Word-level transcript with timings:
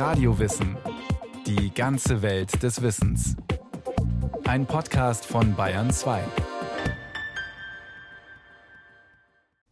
Radiowissen. 0.00 0.78
Die 1.46 1.74
ganze 1.74 2.22
Welt 2.22 2.62
des 2.62 2.80
Wissens. 2.80 3.36
Ein 4.44 4.64
Podcast 4.64 5.26
von 5.26 5.54
Bayern 5.54 5.90
2. 5.90 6.24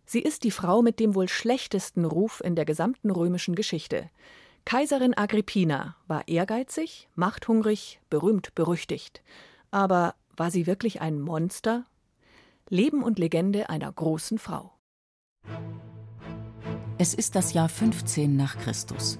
Sie 0.04 0.21
ist 0.21 0.45
die 0.45 0.51
Frau 0.51 0.83
mit 0.83 1.01
dem 1.01 1.14
wohl 1.14 1.30
schlechtesten 1.30 2.04
Ruf 2.04 2.43
in 2.45 2.56
der 2.56 2.67
gesamten 2.67 3.11
römischen 3.11 3.54
Geschichte. 3.54 4.11
Kaiserin 4.67 5.17
Agrippina 5.17 5.96
war 6.09 6.29
ehrgeizig, 6.29 7.08
machthungrig, 7.15 7.99
berühmt 8.10 8.54
berüchtigt. 8.54 9.22
Aber 9.71 10.15
war 10.37 10.51
sie 10.51 10.67
wirklich 10.67 11.01
ein 11.01 11.22
Monster? 11.22 11.87
Leben 12.69 13.03
und 13.03 13.19
Legende 13.19 13.71
einer 13.71 13.90
großen 13.90 14.38
Frau. 14.38 14.74
Es 16.98 17.15
ist 17.15 17.34
das 17.34 17.55
Jahr 17.55 17.70
15 17.70 18.37
nach 18.37 18.59
Christus. 18.59 19.19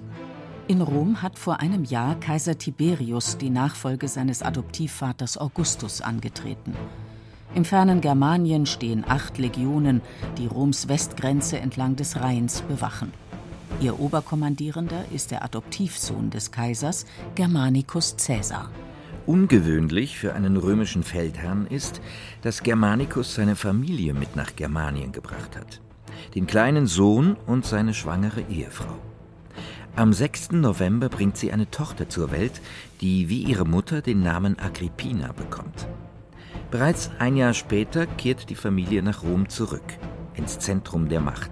In 0.69 0.81
Rom 0.81 1.23
hat 1.23 1.39
vor 1.39 1.61
einem 1.61 1.83
Jahr 1.83 2.13
Kaiser 2.19 2.55
Tiberius 2.55 3.39
die 3.39 3.49
Nachfolge 3.49 4.07
seines 4.07 4.43
Adoptivvaters 4.43 5.39
Augustus 5.39 5.99
angetreten. 5.99 6.75
Im 7.55 7.65
fernen 7.65 8.01
Germanien 8.01 8.67
stehen 8.67 9.03
acht 9.07 9.39
Legionen, 9.39 10.01
die 10.37 10.45
Roms 10.45 10.87
Westgrenze 10.87 11.57
entlang 11.57 11.95
des 11.95 12.21
Rheins 12.21 12.61
bewachen. 12.61 13.11
Ihr 13.81 13.99
Oberkommandierender 13.99 15.05
ist 15.11 15.31
der 15.31 15.43
Adoptivsohn 15.43 16.29
des 16.29 16.51
Kaisers, 16.51 17.07
Germanicus 17.33 18.15
Caesar. 18.23 18.69
Ungewöhnlich 19.25 20.19
für 20.19 20.35
einen 20.35 20.55
römischen 20.55 21.01
Feldherrn 21.01 21.65
ist, 21.65 21.99
dass 22.43 22.61
Germanicus 22.61 23.33
seine 23.33 23.55
Familie 23.55 24.13
mit 24.13 24.35
nach 24.35 24.55
Germanien 24.55 25.13
gebracht 25.13 25.57
hat 25.57 25.81
den 26.35 26.47
kleinen 26.47 26.87
Sohn 26.87 27.35
und 27.47 27.65
seine 27.65 27.93
schwangere 27.93 28.41
Ehefrau. 28.49 29.08
Am 29.99 30.13
6. 30.13 30.51
November 30.51 31.09
bringt 31.09 31.35
sie 31.35 31.51
eine 31.51 31.69
Tochter 31.71 32.07
zur 32.07 32.31
Welt, 32.31 32.61
die 33.01 33.27
wie 33.27 33.43
ihre 33.43 33.65
Mutter 33.65 34.01
den 34.01 34.23
Namen 34.23 34.57
Agrippina 34.57 35.33
bekommt. 35.33 35.89
Bereits 36.71 37.11
ein 37.19 37.35
Jahr 37.35 37.53
später 37.53 38.07
kehrt 38.07 38.49
die 38.49 38.55
Familie 38.55 39.03
nach 39.03 39.23
Rom 39.23 39.49
zurück, 39.49 39.83
ins 40.35 40.57
Zentrum 40.57 41.09
der 41.09 41.19
Macht. 41.19 41.51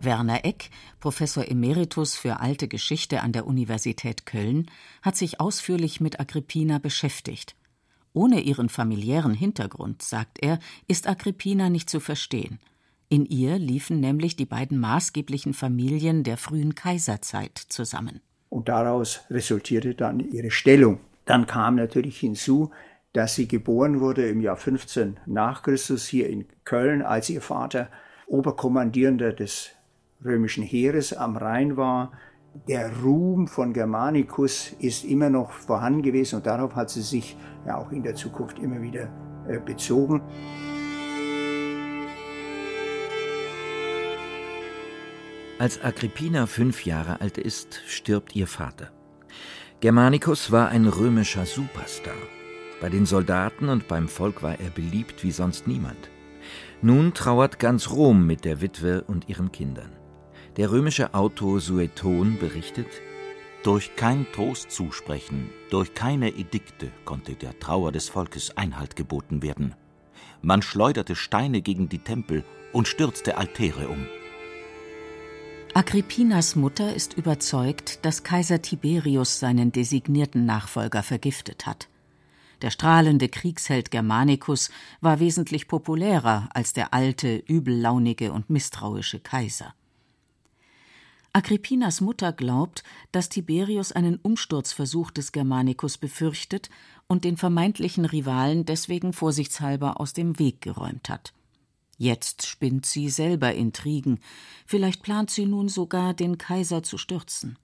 Werner 0.00 0.44
Eck, 0.44 0.70
Professor 1.00 1.48
Emeritus 1.48 2.16
für 2.16 2.38
alte 2.38 2.68
Geschichte 2.68 3.20
an 3.20 3.32
der 3.32 3.48
Universität 3.48 4.24
Köln, 4.24 4.70
hat 5.02 5.16
sich 5.16 5.40
ausführlich 5.40 6.00
mit 6.00 6.20
Agrippina 6.20 6.78
beschäftigt. 6.78 7.56
Ohne 8.12 8.42
ihren 8.42 8.68
familiären 8.68 9.34
Hintergrund, 9.34 10.02
sagt 10.02 10.38
er, 10.40 10.60
ist 10.86 11.08
Agrippina 11.08 11.68
nicht 11.68 11.90
zu 11.90 11.98
verstehen. 11.98 12.60
In 13.10 13.24
ihr 13.24 13.58
liefen 13.58 14.00
nämlich 14.00 14.36
die 14.36 14.44
beiden 14.44 14.78
maßgeblichen 14.78 15.54
Familien 15.54 16.24
der 16.24 16.36
frühen 16.36 16.74
Kaiserzeit 16.74 17.56
zusammen. 17.56 18.20
Und 18.50 18.68
daraus 18.68 19.22
resultierte 19.30 19.94
dann 19.94 20.20
ihre 20.20 20.50
Stellung. 20.50 21.00
Dann 21.24 21.46
kam 21.46 21.76
natürlich 21.76 22.18
hinzu, 22.20 22.70
dass 23.14 23.34
sie 23.34 23.48
geboren 23.48 24.00
wurde 24.00 24.28
im 24.28 24.42
Jahr 24.42 24.56
15 24.56 25.20
nach 25.24 25.62
Christus 25.62 26.06
hier 26.06 26.28
in 26.28 26.46
Köln, 26.64 27.00
als 27.00 27.30
ihr 27.30 27.40
Vater 27.40 27.88
Oberkommandierender 28.26 29.32
des 29.32 29.70
römischen 30.22 30.62
Heeres 30.62 31.14
am 31.14 31.38
Rhein 31.38 31.78
war. 31.78 32.12
Der 32.68 32.94
Ruhm 32.98 33.48
von 33.48 33.72
Germanicus 33.72 34.72
ist 34.80 35.04
immer 35.04 35.30
noch 35.30 35.52
vorhanden 35.52 36.02
gewesen 36.02 36.36
und 36.36 36.46
darauf 36.46 36.74
hat 36.74 36.90
sie 36.90 37.02
sich 37.02 37.36
ja 37.66 37.78
auch 37.78 37.90
in 37.90 38.02
der 38.02 38.14
Zukunft 38.14 38.58
immer 38.58 38.82
wieder 38.82 39.10
äh, 39.48 39.58
bezogen. 39.58 40.22
Als 45.58 45.82
Agrippina 45.82 46.46
fünf 46.46 46.84
Jahre 46.84 47.20
alt 47.20 47.36
ist, 47.36 47.82
stirbt 47.88 48.36
ihr 48.36 48.46
Vater. 48.46 48.92
Germanicus 49.80 50.52
war 50.52 50.68
ein 50.68 50.86
römischer 50.86 51.46
Superstar. 51.46 52.14
Bei 52.80 52.88
den 52.88 53.06
Soldaten 53.06 53.68
und 53.68 53.88
beim 53.88 54.08
Volk 54.08 54.44
war 54.44 54.60
er 54.60 54.70
beliebt 54.70 55.24
wie 55.24 55.32
sonst 55.32 55.66
niemand. 55.66 56.10
Nun 56.80 57.12
trauert 57.12 57.58
ganz 57.58 57.90
Rom 57.90 58.24
mit 58.24 58.44
der 58.44 58.60
Witwe 58.60 59.02
und 59.02 59.28
ihren 59.28 59.50
Kindern. 59.50 59.90
Der 60.56 60.70
römische 60.70 61.12
Autor 61.12 61.60
Sueton 61.60 62.38
berichtet, 62.38 62.88
durch 63.64 63.96
kein 63.96 64.26
Trostzusprechen, 64.32 65.50
durch 65.70 65.92
keine 65.92 66.28
Edikte 66.28 66.92
konnte 67.04 67.34
der 67.34 67.58
Trauer 67.58 67.90
des 67.90 68.08
Volkes 68.08 68.56
Einhalt 68.56 68.94
geboten 68.94 69.42
werden. 69.42 69.74
Man 70.40 70.62
schleuderte 70.62 71.16
Steine 71.16 71.62
gegen 71.62 71.88
die 71.88 71.98
Tempel 71.98 72.44
und 72.72 72.86
stürzte 72.86 73.36
Altäre 73.36 73.88
um. 73.88 74.06
Agrippinas 75.74 76.56
Mutter 76.56 76.94
ist 76.94 77.14
überzeugt, 77.14 78.04
dass 78.04 78.24
Kaiser 78.24 78.62
Tiberius 78.62 79.38
seinen 79.38 79.70
designierten 79.70 80.44
Nachfolger 80.44 81.02
vergiftet 81.02 81.66
hat. 81.66 81.88
Der 82.62 82.70
strahlende 82.70 83.28
Kriegsheld 83.28 83.90
Germanicus 83.90 84.70
war 85.00 85.20
wesentlich 85.20 85.68
populärer 85.68 86.48
als 86.52 86.72
der 86.72 86.92
alte, 86.94 87.36
übellaunige 87.36 88.32
und 88.32 88.50
misstrauische 88.50 89.20
Kaiser. 89.20 89.74
Agrippinas 91.32 92.00
Mutter 92.00 92.32
glaubt, 92.32 92.82
dass 93.12 93.28
Tiberius 93.28 93.92
einen 93.92 94.16
Umsturzversuch 94.16 95.12
des 95.12 95.30
Germanicus 95.30 95.98
befürchtet 95.98 96.70
und 97.06 97.24
den 97.24 97.36
vermeintlichen 97.36 98.06
Rivalen 98.06 98.64
deswegen 98.64 99.12
vorsichtshalber 99.12 100.00
aus 100.00 100.14
dem 100.14 100.38
Weg 100.40 100.62
geräumt 100.62 101.08
hat. 101.08 101.34
Jetzt 101.98 102.46
spinnt 102.46 102.86
sie 102.86 103.10
selber 103.10 103.52
Intrigen, 103.54 104.20
vielleicht 104.64 105.02
plant 105.02 105.30
sie 105.30 105.46
nun 105.46 105.68
sogar, 105.68 106.14
den 106.14 106.38
Kaiser 106.38 106.84
zu 106.84 106.96
stürzen. 106.96 107.58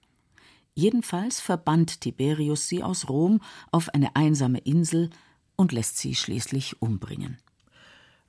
Jedenfalls 0.73 1.39
verbannt 1.39 2.01
Tiberius 2.01 2.67
sie 2.67 2.83
aus 2.83 3.07
Rom 3.07 3.41
auf 3.71 3.93
eine 3.93 4.13
einsame 4.17 4.59
Insel 4.59 5.09
und 5.55 5.71
lässt 5.71 5.97
sie 5.97 6.15
schließlich 6.15 6.81
umbringen. 6.81 7.37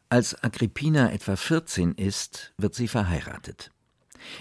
Als 0.09 0.41
Agrippina 0.45 1.11
etwa 1.11 1.35
14 1.35 1.95
ist, 1.95 2.55
wird 2.57 2.77
sie 2.77 2.87
verheiratet. 2.87 3.73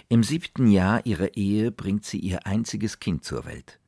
Im 0.07 0.21
siebten 0.21 0.67
Jahr 0.67 1.03
ihrer 1.07 1.35
Ehe 1.35 1.71
bringt 1.71 2.05
sie 2.05 2.19
ihr 2.19 2.45
einziges 2.45 2.99
Kind 2.99 3.23
zur 3.23 3.45
Welt. 3.45 3.79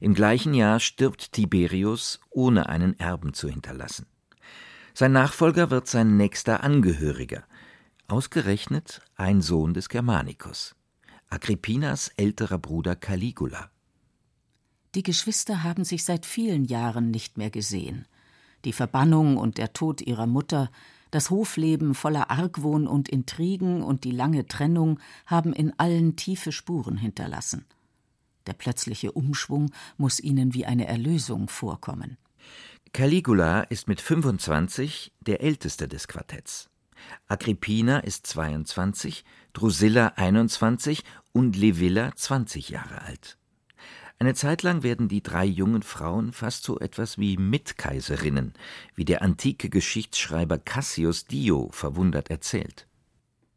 Im 0.00 0.14
gleichen 0.14 0.54
Jahr 0.54 0.78
stirbt 0.78 1.32
Tiberius, 1.32 2.20
ohne 2.30 2.68
einen 2.68 2.98
Erben 3.00 3.34
zu 3.34 3.48
hinterlassen. 3.48 4.06
Sein 4.98 5.12
Nachfolger 5.12 5.70
wird 5.70 5.88
sein 5.88 6.16
nächster 6.16 6.64
Angehöriger, 6.64 7.44
ausgerechnet 8.08 9.02
ein 9.14 9.42
Sohn 9.42 9.74
des 9.74 9.90
Germanicus, 9.90 10.74
Agrippinas 11.28 12.08
älterer 12.16 12.56
Bruder 12.56 12.96
Caligula. 12.96 13.70
Die 14.94 15.02
Geschwister 15.02 15.62
haben 15.62 15.84
sich 15.84 16.02
seit 16.02 16.24
vielen 16.24 16.64
Jahren 16.64 17.10
nicht 17.10 17.36
mehr 17.36 17.50
gesehen. 17.50 18.06
Die 18.64 18.72
Verbannung 18.72 19.36
und 19.36 19.58
der 19.58 19.74
Tod 19.74 20.00
ihrer 20.00 20.26
Mutter, 20.26 20.70
das 21.10 21.28
Hofleben 21.28 21.94
voller 21.94 22.30
Argwohn 22.30 22.86
und 22.86 23.10
Intrigen 23.10 23.82
und 23.82 24.02
die 24.02 24.12
lange 24.12 24.46
Trennung 24.46 24.98
haben 25.26 25.52
in 25.52 25.78
allen 25.78 26.16
tiefe 26.16 26.52
Spuren 26.52 26.96
hinterlassen. 26.96 27.66
Der 28.46 28.54
plötzliche 28.54 29.12
Umschwung 29.12 29.72
muss 29.98 30.20
ihnen 30.20 30.54
wie 30.54 30.64
eine 30.64 30.86
Erlösung 30.86 31.48
vorkommen. 31.50 32.16
Caligula 32.96 33.60
ist 33.60 33.88
mit 33.88 34.00
25 34.00 35.12
der 35.20 35.42
älteste 35.42 35.86
des 35.86 36.08
Quartetts. 36.08 36.70
Agrippina 37.28 37.98
ist 37.98 38.26
22, 38.26 39.22
Drusilla 39.52 40.14
21 40.16 41.04
und 41.32 41.56
Livilla 41.56 42.16
20 42.16 42.70
Jahre 42.70 43.02
alt. 43.02 43.36
Eine 44.18 44.32
Zeit 44.32 44.62
lang 44.62 44.82
werden 44.82 45.08
die 45.08 45.22
drei 45.22 45.44
jungen 45.44 45.82
Frauen 45.82 46.32
fast 46.32 46.64
so 46.64 46.80
etwas 46.80 47.18
wie 47.18 47.36
Mitkaiserinnen, 47.36 48.54
wie 48.94 49.04
der 49.04 49.20
antike 49.20 49.68
Geschichtsschreiber 49.68 50.56
Cassius 50.56 51.26
Dio 51.26 51.68
verwundert 51.72 52.30
erzählt. 52.30 52.88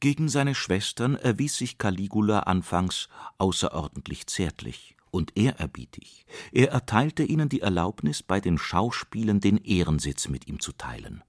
Gegen 0.01 0.27
seine 0.27 0.53
Schwestern 0.53 1.15
erwies 1.15 1.55
sich 1.55 1.77
Caligula 1.77 2.39
anfangs 2.39 3.07
außerordentlich 3.37 4.27
zärtlich 4.27 4.97
und 5.11 5.37
ehrerbietig. 5.37 6.25
Er 6.51 6.71
erteilte 6.71 7.23
ihnen 7.23 7.49
die 7.49 7.61
Erlaubnis, 7.61 8.23
bei 8.23 8.39
den 8.39 8.57
Schauspielen 8.57 9.39
den 9.39 9.57
Ehrensitz 9.57 10.29
mit 10.29 10.47
ihm 10.47 10.59
zu 10.59 10.71
teilen. 10.71 11.23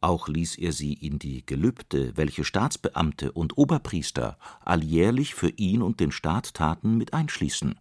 Auch 0.00 0.28
ließ 0.28 0.56
er 0.58 0.72
sie 0.72 0.92
in 0.92 1.18
die 1.18 1.44
Gelübde, 1.44 2.16
welche 2.16 2.44
Staatsbeamte 2.44 3.32
und 3.32 3.58
Oberpriester 3.58 4.38
alljährlich 4.64 5.34
für 5.34 5.50
ihn 5.50 5.82
und 5.82 5.98
den 5.98 6.12
Staat 6.12 6.54
taten, 6.54 6.96
mit 6.96 7.14
einschließen. 7.14 7.78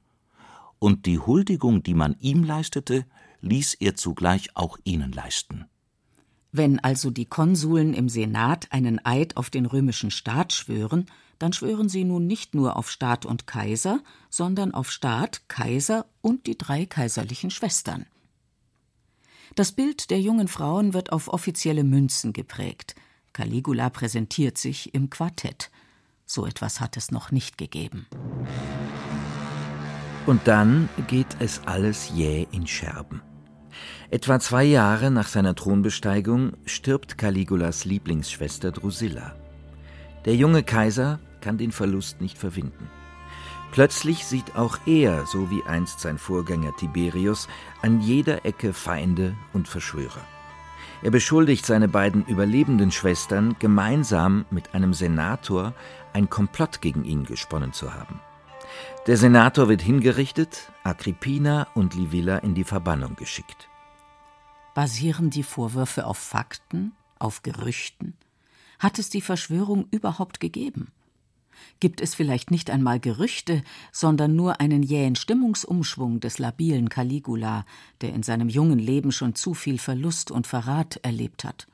Und 0.79 1.05
die 1.05 1.19
Huldigung, 1.19 1.83
die 1.83 1.93
man 1.93 2.15
ihm 2.19 2.43
leistete, 2.43 3.05
ließ 3.41 3.75
er 3.75 3.95
zugleich 3.95 4.55
auch 4.55 4.77
ihnen 4.83 5.11
leisten. 5.11 5.65
Wenn 6.51 6.79
also 6.79 7.11
die 7.11 7.25
Konsuln 7.25 7.93
im 7.93 8.09
Senat 8.09 8.71
einen 8.71 9.03
Eid 9.05 9.37
auf 9.37 9.49
den 9.49 9.65
römischen 9.67 10.09
Staat 10.09 10.53
schwören, 10.53 11.05
dann 11.39 11.53
schwören 11.53 11.89
sie 11.89 12.03
nun 12.03 12.27
nicht 12.27 12.55
nur 12.55 12.77
auf 12.77 12.89
Staat 12.89 13.25
und 13.25 13.47
Kaiser, 13.47 14.01
sondern 14.29 14.73
auf 14.73 14.91
Staat, 14.91 15.47
Kaiser 15.47 16.05
und 16.21 16.47
die 16.47 16.57
drei 16.57 16.85
kaiserlichen 16.85 17.51
Schwestern. 17.51 18.05
Das 19.55 19.71
Bild 19.71 20.09
der 20.11 20.19
jungen 20.19 20.47
Frauen 20.47 20.93
wird 20.93 21.11
auf 21.11 21.27
offizielle 21.29 21.83
Münzen 21.83 22.33
geprägt. 22.33 22.95
Caligula 23.33 23.89
präsentiert 23.89 24.57
sich 24.57 24.93
im 24.93 25.09
Quartett. 25.09 25.71
So 26.25 26.45
etwas 26.45 26.81
hat 26.81 26.97
es 26.97 27.11
noch 27.11 27.31
nicht 27.31 27.57
gegeben. 27.57 28.07
Und 30.25 30.47
dann 30.47 30.89
geht 31.07 31.37
es 31.39 31.61
alles 31.65 32.11
jäh 32.13 32.47
in 32.51 32.67
Scherben. 32.67 33.21
Etwa 34.09 34.39
zwei 34.39 34.63
Jahre 34.63 35.11
nach 35.11 35.27
seiner 35.27 35.55
Thronbesteigung 35.55 36.53
stirbt 36.65 37.17
Caligulas 37.17 37.85
Lieblingsschwester 37.85 38.71
Drusilla. 38.71 39.35
Der 40.25 40.35
junge 40.35 40.63
Kaiser 40.63 41.19
kann 41.41 41.57
den 41.57 41.71
Verlust 41.71 42.21
nicht 42.21 42.37
verwinden. 42.37 42.89
Plötzlich 43.71 44.25
sieht 44.25 44.55
auch 44.55 44.79
er, 44.85 45.25
so 45.25 45.51
wie 45.51 45.63
einst 45.63 45.99
sein 45.99 46.17
Vorgänger 46.17 46.75
Tiberius, 46.77 47.47
an 47.81 48.01
jeder 48.01 48.45
Ecke 48.45 48.73
Feinde 48.73 49.35
und 49.53 49.67
Verschwörer. 49.67 50.21
Er 51.03 51.11
beschuldigt 51.11 51.65
seine 51.65 51.87
beiden 51.87 52.25
überlebenden 52.25 52.91
Schwestern, 52.91 53.55
gemeinsam 53.59 54.45
mit 54.49 54.73
einem 54.73 54.93
Senator 54.93 55.73
ein 56.13 56.29
Komplott 56.29 56.81
gegen 56.81 57.03
ihn 57.03 57.25
gesponnen 57.25 57.71
zu 57.71 57.93
haben. 57.93 58.19
Der 59.05 59.17
Senator 59.17 59.69
wird 59.69 59.81
hingerichtet, 59.81 60.71
Agrippina 60.83 61.67
und 61.75 61.93
Livilla 61.93 62.37
in 62.39 62.55
die 62.55 62.63
Verbannung 62.63 63.15
geschickt. 63.15 63.69
Basieren 64.73 65.29
die 65.29 65.43
Vorwürfe 65.43 66.05
auf 66.05 66.17
Fakten, 66.17 66.93
auf 67.19 67.43
Gerüchten? 67.43 68.15
Hat 68.79 68.99
es 68.99 69.09
die 69.09 69.21
Verschwörung 69.21 69.87
überhaupt 69.91 70.39
gegeben? 70.39 70.91
Gibt 71.79 72.01
es 72.01 72.15
vielleicht 72.15 72.51
nicht 72.51 72.69
einmal 72.69 72.99
Gerüchte, 72.99 73.63
sondern 73.91 74.35
nur 74.35 74.59
einen 74.59 74.83
jähen 74.83 75.15
Stimmungsumschwung 75.15 76.19
des 76.19 76.39
labilen 76.39 76.89
Caligula, 76.89 77.65
der 78.01 78.13
in 78.13 78.23
seinem 78.23 78.49
jungen 78.49 78.79
Leben 78.79 79.11
schon 79.11 79.35
zu 79.35 79.53
viel 79.53 79.77
Verlust 79.77 80.31
und 80.31 80.47
Verrat 80.47 80.97
erlebt 81.03 81.43
hat? 81.43 81.67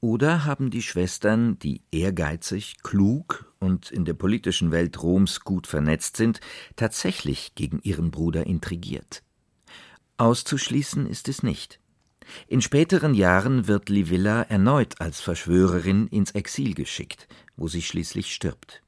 Oder 0.00 0.44
haben 0.44 0.70
die 0.70 0.82
Schwestern, 0.82 1.58
die 1.58 1.82
ehrgeizig, 1.90 2.76
klug 2.82 3.52
und 3.58 3.90
in 3.90 4.04
der 4.04 4.14
politischen 4.14 4.70
Welt 4.70 5.02
Roms 5.02 5.40
gut 5.40 5.66
vernetzt 5.66 6.16
sind, 6.16 6.40
tatsächlich 6.76 7.56
gegen 7.56 7.80
ihren 7.82 8.12
Bruder 8.12 8.46
intrigiert? 8.46 9.24
Auszuschließen 10.16 11.06
ist 11.06 11.28
es 11.28 11.42
nicht. 11.42 11.80
In 12.46 12.60
späteren 12.60 13.14
Jahren 13.14 13.66
wird 13.66 13.88
Livilla 13.88 14.42
erneut 14.42 15.00
als 15.00 15.20
Verschwörerin 15.20 16.06
ins 16.08 16.32
Exil 16.32 16.74
geschickt, 16.74 17.26
wo 17.56 17.68
sie 17.68 17.82
schließlich 17.82 18.32
stirbt. 18.32 18.82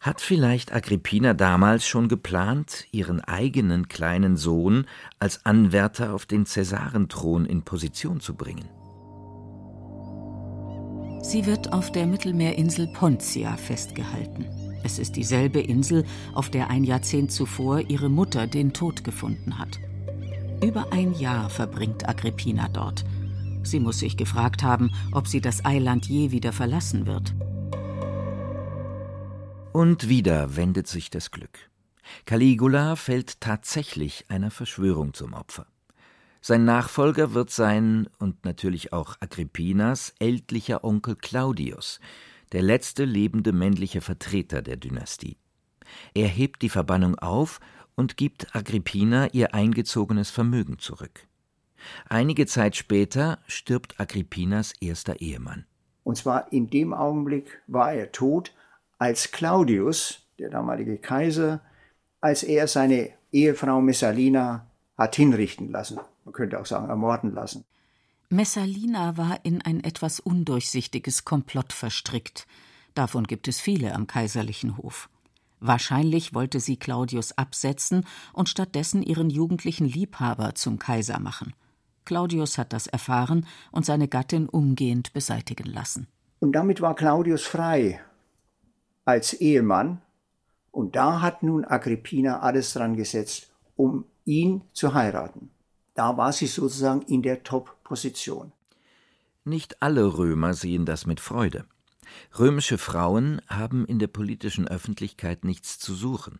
Hat 0.00 0.20
vielleicht 0.20 0.72
Agrippina 0.72 1.34
damals 1.34 1.86
schon 1.86 2.08
geplant, 2.08 2.86
ihren 2.92 3.20
eigenen 3.20 3.88
kleinen 3.88 4.36
Sohn 4.36 4.86
als 5.18 5.44
Anwärter 5.44 6.14
auf 6.14 6.26
den 6.26 6.46
Cäsarenthron 6.46 7.46
in 7.46 7.62
Position 7.62 8.20
zu 8.20 8.34
bringen? 8.34 8.68
Sie 11.22 11.44
wird 11.46 11.72
auf 11.72 11.90
der 11.90 12.06
Mittelmeerinsel 12.06 12.86
Pontia 12.88 13.56
festgehalten. 13.56 14.46
Es 14.84 15.00
ist 15.00 15.16
dieselbe 15.16 15.60
Insel, 15.60 16.04
auf 16.34 16.50
der 16.50 16.70
ein 16.70 16.84
Jahrzehnt 16.84 17.32
zuvor 17.32 17.80
ihre 17.80 18.08
Mutter 18.08 18.46
den 18.46 18.72
Tod 18.72 19.02
gefunden 19.02 19.58
hat. 19.58 19.80
Über 20.64 20.92
ein 20.92 21.12
Jahr 21.14 21.50
verbringt 21.50 22.08
Agrippina 22.08 22.68
dort. 22.68 23.04
Sie 23.64 23.80
muss 23.80 23.98
sich 23.98 24.16
gefragt 24.16 24.62
haben, 24.62 24.92
ob 25.10 25.26
sie 25.26 25.40
das 25.40 25.64
Eiland 25.64 26.06
je 26.06 26.30
wieder 26.30 26.52
verlassen 26.52 27.06
wird. 27.06 27.34
Und 29.76 30.08
wieder 30.08 30.56
wendet 30.56 30.86
sich 30.86 31.10
das 31.10 31.30
Glück. 31.30 31.58
Caligula 32.24 32.96
fällt 32.96 33.42
tatsächlich 33.42 34.24
einer 34.30 34.50
Verschwörung 34.50 35.12
zum 35.12 35.34
Opfer. 35.34 35.66
Sein 36.40 36.64
Nachfolger 36.64 37.34
wird 37.34 37.50
sein, 37.50 38.08
und 38.18 38.46
natürlich 38.46 38.94
auch 38.94 39.16
Agrippinas, 39.20 40.14
ältlicher 40.18 40.82
Onkel 40.82 41.14
Claudius, 41.14 42.00
der 42.52 42.62
letzte 42.62 43.04
lebende 43.04 43.52
männliche 43.52 44.00
Vertreter 44.00 44.62
der 44.62 44.78
Dynastie. 44.78 45.36
Er 46.14 46.28
hebt 46.28 46.62
die 46.62 46.70
Verbannung 46.70 47.18
auf 47.18 47.60
und 47.96 48.16
gibt 48.16 48.56
Agrippina 48.56 49.28
ihr 49.34 49.52
eingezogenes 49.52 50.30
Vermögen 50.30 50.78
zurück. 50.78 51.28
Einige 52.08 52.46
Zeit 52.46 52.76
später 52.76 53.40
stirbt 53.46 54.00
Agrippinas 54.00 54.72
erster 54.80 55.20
Ehemann. 55.20 55.66
Und 56.02 56.16
zwar 56.16 56.50
in 56.50 56.70
dem 56.70 56.94
Augenblick 56.94 57.60
war 57.66 57.92
er 57.92 58.10
tot, 58.10 58.54
als 58.98 59.30
Claudius, 59.32 60.26
der 60.38 60.50
damalige 60.50 60.98
Kaiser, 60.98 61.60
als 62.20 62.42
er 62.42 62.66
seine 62.68 63.10
Ehefrau 63.32 63.80
Messalina 63.80 64.66
hat 64.96 65.16
hinrichten 65.16 65.70
lassen. 65.70 66.00
Man 66.24 66.32
könnte 66.32 66.60
auch 66.60 66.66
sagen, 66.66 66.88
ermorden 66.88 67.32
lassen. 67.34 67.64
Messalina 68.28 69.16
war 69.16 69.44
in 69.44 69.62
ein 69.62 69.84
etwas 69.84 70.18
undurchsichtiges 70.18 71.24
Komplott 71.24 71.72
verstrickt. 71.72 72.46
Davon 72.94 73.24
gibt 73.24 73.46
es 73.46 73.60
viele 73.60 73.94
am 73.94 74.06
kaiserlichen 74.06 74.76
Hof. 74.78 75.08
Wahrscheinlich 75.60 76.34
wollte 76.34 76.60
sie 76.60 76.76
Claudius 76.76 77.32
absetzen 77.38 78.04
und 78.32 78.48
stattdessen 78.48 79.02
ihren 79.02 79.30
jugendlichen 79.30 79.86
Liebhaber 79.86 80.54
zum 80.54 80.78
Kaiser 80.78 81.20
machen. 81.20 81.54
Claudius 82.04 82.58
hat 82.58 82.72
das 82.72 82.86
erfahren 82.86 83.46
und 83.70 83.86
seine 83.86 84.08
Gattin 84.08 84.48
umgehend 84.48 85.12
beseitigen 85.12 85.66
lassen. 85.66 86.08
Und 86.40 86.52
damit 86.52 86.80
war 86.80 86.94
Claudius 86.94 87.44
frei 87.44 88.00
als 89.06 89.32
Ehemann. 89.32 90.02
Und 90.70 90.94
da 90.96 91.22
hat 91.22 91.42
nun 91.42 91.64
Agrippina 91.64 92.40
alles 92.40 92.74
dran 92.74 92.96
gesetzt, 92.96 93.50
um 93.76 94.04
ihn 94.26 94.60
zu 94.74 94.92
heiraten. 94.92 95.48
Da 95.94 96.18
war 96.18 96.32
sie 96.32 96.46
sozusagen 96.46 97.00
in 97.02 97.22
der 97.22 97.42
Top-Position. 97.42 98.52
Nicht 99.44 99.80
alle 99.80 100.18
Römer 100.18 100.52
sehen 100.52 100.84
das 100.84 101.06
mit 101.06 101.20
Freude. 101.20 101.64
Römische 102.38 102.76
Frauen 102.76 103.40
haben 103.48 103.86
in 103.86 103.98
der 103.98 104.08
politischen 104.08 104.68
Öffentlichkeit 104.68 105.44
nichts 105.44 105.78
zu 105.78 105.94
suchen. 105.94 106.38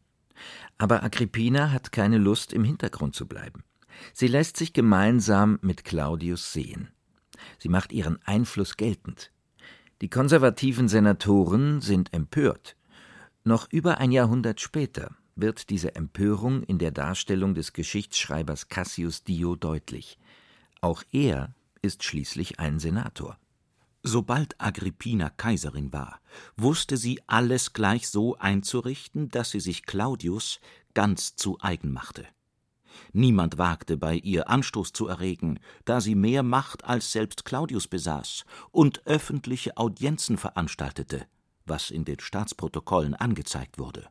Aber 0.76 1.02
Agrippina 1.02 1.70
hat 1.70 1.92
keine 1.92 2.18
Lust, 2.18 2.52
im 2.52 2.64
Hintergrund 2.64 3.14
zu 3.14 3.26
bleiben. 3.26 3.64
Sie 4.12 4.26
lässt 4.26 4.58
sich 4.58 4.74
gemeinsam 4.74 5.58
mit 5.62 5.84
Claudius 5.84 6.52
sehen. 6.52 6.90
Sie 7.58 7.70
macht 7.70 7.92
ihren 7.92 8.18
Einfluss 8.24 8.76
geltend. 8.76 9.32
Die 10.02 10.10
konservativen 10.10 10.88
Senatoren 10.88 11.81
sind 11.81 12.12
empört. 12.12 12.76
Noch 13.44 13.66
über 13.72 13.96
ein 13.96 14.12
Jahrhundert 14.12 14.60
später 14.60 15.16
wird 15.37 15.70
diese 15.70 15.94
Empörung 15.94 16.62
in 16.64 16.78
der 16.78 16.90
Darstellung 16.90 17.54
des 17.54 17.72
Geschichtsschreibers 17.72 18.69
Cassius 18.69 19.25
Dio 19.25 19.56
deutlich. 19.56 20.19
Auch 20.82 21.02
er 21.12 21.54
ist 21.81 22.04
schließlich 22.04 22.60
ein 22.60 22.78
Senator. 22.78 23.38
Sobald 24.02 24.60
Agrippina 24.60 25.31
Kaiserin 25.31 25.93
war, 25.93 26.20
wusste 26.56 26.99
sie 26.99 27.20
alles 27.26 27.72
gleich 27.72 28.08
so 28.08 28.37
einzurichten, 28.37 29.31
dass 29.31 29.50
sie 29.50 29.60
sich 29.60 29.84
Claudius 29.84 30.60
ganz 30.92 31.37
zu 31.37 31.59
eigen 31.61 31.92
machte. 31.92 32.26
Niemand 33.12 33.59
wagte 33.59 33.97
bei 33.97 34.15
ihr 34.15 34.49
Anstoß 34.49 34.93
zu 34.93 35.09
erregen, 35.09 35.59
da 35.85 36.00
sie 36.00 36.15
mehr 36.15 36.43
Macht 36.43 36.85
als 36.85 37.12
selbst 37.12 37.45
Claudius 37.45 37.88
besaß 37.88 38.45
und 38.71 39.07
öffentliche 39.07 39.76
Audienzen 39.76 40.38
veranstaltete, 40.38 41.26
was 41.65 41.91
in 41.91 42.05
den 42.05 42.21
Staatsprotokollen 42.21 43.15
angezeigt 43.15 43.79
wurde. 43.79 44.07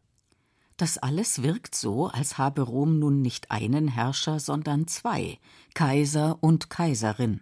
Das 0.77 0.97
alles 0.97 1.41
wirkt 1.41 1.73
so, 1.73 2.07
als 2.07 2.37
habe 2.37 2.61
Rom 2.61 2.99
nun 2.99 3.21
nicht 3.21 3.51
einen 3.51 3.87
Herrscher, 3.87 4.39
sondern 4.39 4.87
zwei, 4.87 5.39
Kaiser 5.73 6.37
und 6.41 6.69
Kaiserin. 6.69 7.41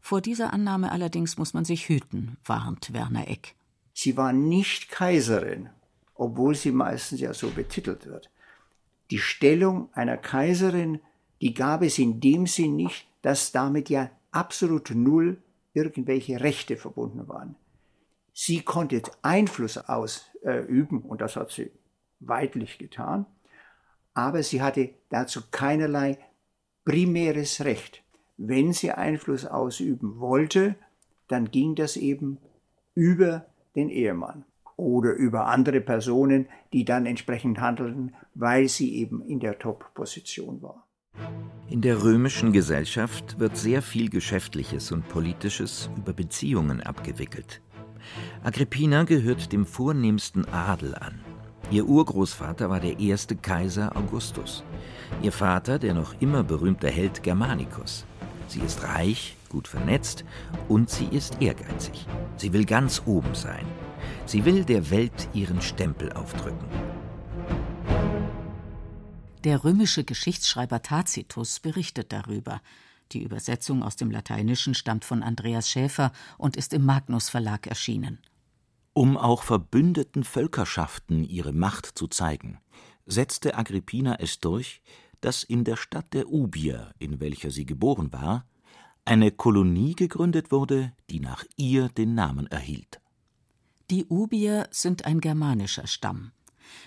Vor 0.00 0.20
dieser 0.20 0.52
Annahme 0.52 0.90
allerdings 0.90 1.38
muss 1.38 1.54
man 1.54 1.64
sich 1.64 1.88
hüten, 1.88 2.36
warnt 2.44 2.92
Werner 2.92 3.28
Eck. 3.28 3.54
Sie 3.92 4.16
war 4.16 4.32
nicht 4.32 4.88
Kaiserin, 4.88 5.70
obwohl 6.14 6.56
sie 6.56 6.72
meistens 6.72 7.20
ja 7.20 7.32
so 7.32 7.50
betitelt 7.50 8.06
wird 8.06 8.30
die 9.10 9.18
Stellung 9.18 9.88
einer 9.92 10.16
Kaiserin, 10.16 11.00
die 11.40 11.54
gab 11.54 11.82
es 11.82 11.98
in 11.98 12.20
dem 12.20 12.46
Sinn 12.46 12.76
nicht, 12.76 13.06
dass 13.22 13.52
damit 13.52 13.90
ja 13.90 14.10
absolut 14.30 14.90
null 14.90 15.42
irgendwelche 15.72 16.40
Rechte 16.40 16.76
verbunden 16.76 17.28
waren. 17.28 17.56
Sie 18.32 18.62
konnte 18.62 19.02
Einfluss 19.22 19.78
ausüben, 19.78 21.02
und 21.02 21.20
das 21.20 21.36
hat 21.36 21.50
sie 21.50 21.70
weitlich 22.20 22.78
getan, 22.78 23.26
aber 24.14 24.42
sie 24.42 24.62
hatte 24.62 24.90
dazu 25.10 25.42
keinerlei 25.50 26.18
primäres 26.84 27.64
Recht. 27.64 28.02
Wenn 28.36 28.72
sie 28.72 28.92
Einfluss 28.92 29.46
ausüben 29.46 30.18
wollte, 30.18 30.74
dann 31.28 31.50
ging 31.50 31.74
das 31.74 31.96
eben 31.96 32.38
über 32.94 33.46
den 33.76 33.88
Ehemann 33.88 34.44
oder 34.76 35.12
über 35.12 35.46
andere 35.46 35.80
Personen, 35.80 36.48
die 36.72 36.84
dann 36.84 37.06
entsprechend 37.06 37.60
handelten, 37.60 38.14
weil 38.34 38.68
sie 38.68 38.96
eben 38.96 39.22
in 39.22 39.40
der 39.40 39.58
Top-Position 39.58 40.62
war. 40.62 40.86
In 41.68 41.80
der 41.80 42.02
römischen 42.02 42.52
Gesellschaft 42.52 43.38
wird 43.38 43.56
sehr 43.56 43.82
viel 43.82 44.10
Geschäftliches 44.10 44.92
und 44.92 45.08
Politisches 45.08 45.88
über 45.96 46.12
Beziehungen 46.12 46.80
abgewickelt. 46.82 47.62
Agrippina 48.42 49.04
gehört 49.04 49.52
dem 49.52 49.64
vornehmsten 49.64 50.46
Adel 50.48 50.94
an. 50.94 51.20
Ihr 51.70 51.86
Urgroßvater 51.86 52.68
war 52.68 52.80
der 52.80 53.00
erste 53.00 53.36
Kaiser 53.36 53.96
Augustus. 53.96 54.62
Ihr 55.22 55.32
Vater 55.32 55.78
der 55.78 55.94
noch 55.94 56.14
immer 56.20 56.42
berühmte 56.42 56.88
Held 56.88 57.22
Germanicus. 57.22 58.04
Sie 58.48 58.60
ist 58.60 58.84
reich, 58.84 59.36
gut 59.48 59.66
vernetzt 59.66 60.24
und 60.68 60.90
sie 60.90 61.06
ist 61.06 61.40
ehrgeizig. 61.40 62.06
Sie 62.36 62.52
will 62.52 62.66
ganz 62.66 63.02
oben 63.06 63.34
sein. 63.34 63.64
Sie 64.26 64.44
will 64.44 64.64
der 64.64 64.90
Welt 64.90 65.28
ihren 65.32 65.60
Stempel 65.60 66.12
aufdrücken. 66.12 66.66
Der 69.44 69.62
römische 69.62 70.04
Geschichtsschreiber 70.04 70.80
Tacitus 70.80 71.60
berichtet 71.60 72.12
darüber. 72.12 72.62
Die 73.12 73.22
Übersetzung 73.22 73.82
aus 73.82 73.96
dem 73.96 74.10
Lateinischen 74.10 74.74
stammt 74.74 75.04
von 75.04 75.22
Andreas 75.22 75.68
Schäfer 75.68 76.12
und 76.38 76.56
ist 76.56 76.72
im 76.72 76.84
Magnus 76.84 77.28
Verlag 77.28 77.66
erschienen. 77.66 78.18
Um 78.94 79.16
auch 79.16 79.42
verbündeten 79.42 80.24
Völkerschaften 80.24 81.24
ihre 81.24 81.52
Macht 81.52 81.86
zu 81.98 82.08
zeigen, 82.08 82.58
setzte 83.06 83.56
Agrippina 83.56 84.14
es 84.18 84.40
durch, 84.40 84.80
dass 85.20 85.42
in 85.42 85.64
der 85.64 85.76
Stadt 85.76 86.14
der 86.14 86.28
Ubier, 86.28 86.92
in 86.98 87.20
welcher 87.20 87.50
sie 87.50 87.66
geboren 87.66 88.12
war, 88.12 88.46
eine 89.04 89.30
Kolonie 89.30 89.94
gegründet 89.94 90.50
wurde, 90.50 90.92
die 91.10 91.20
nach 91.20 91.44
ihr 91.56 91.88
den 91.88 92.14
Namen 92.14 92.46
erhielt. 92.46 93.00
Die 93.90 94.06
Ubier 94.06 94.66
sind 94.70 95.04
ein 95.04 95.20
germanischer 95.20 95.86
Stamm. 95.86 96.32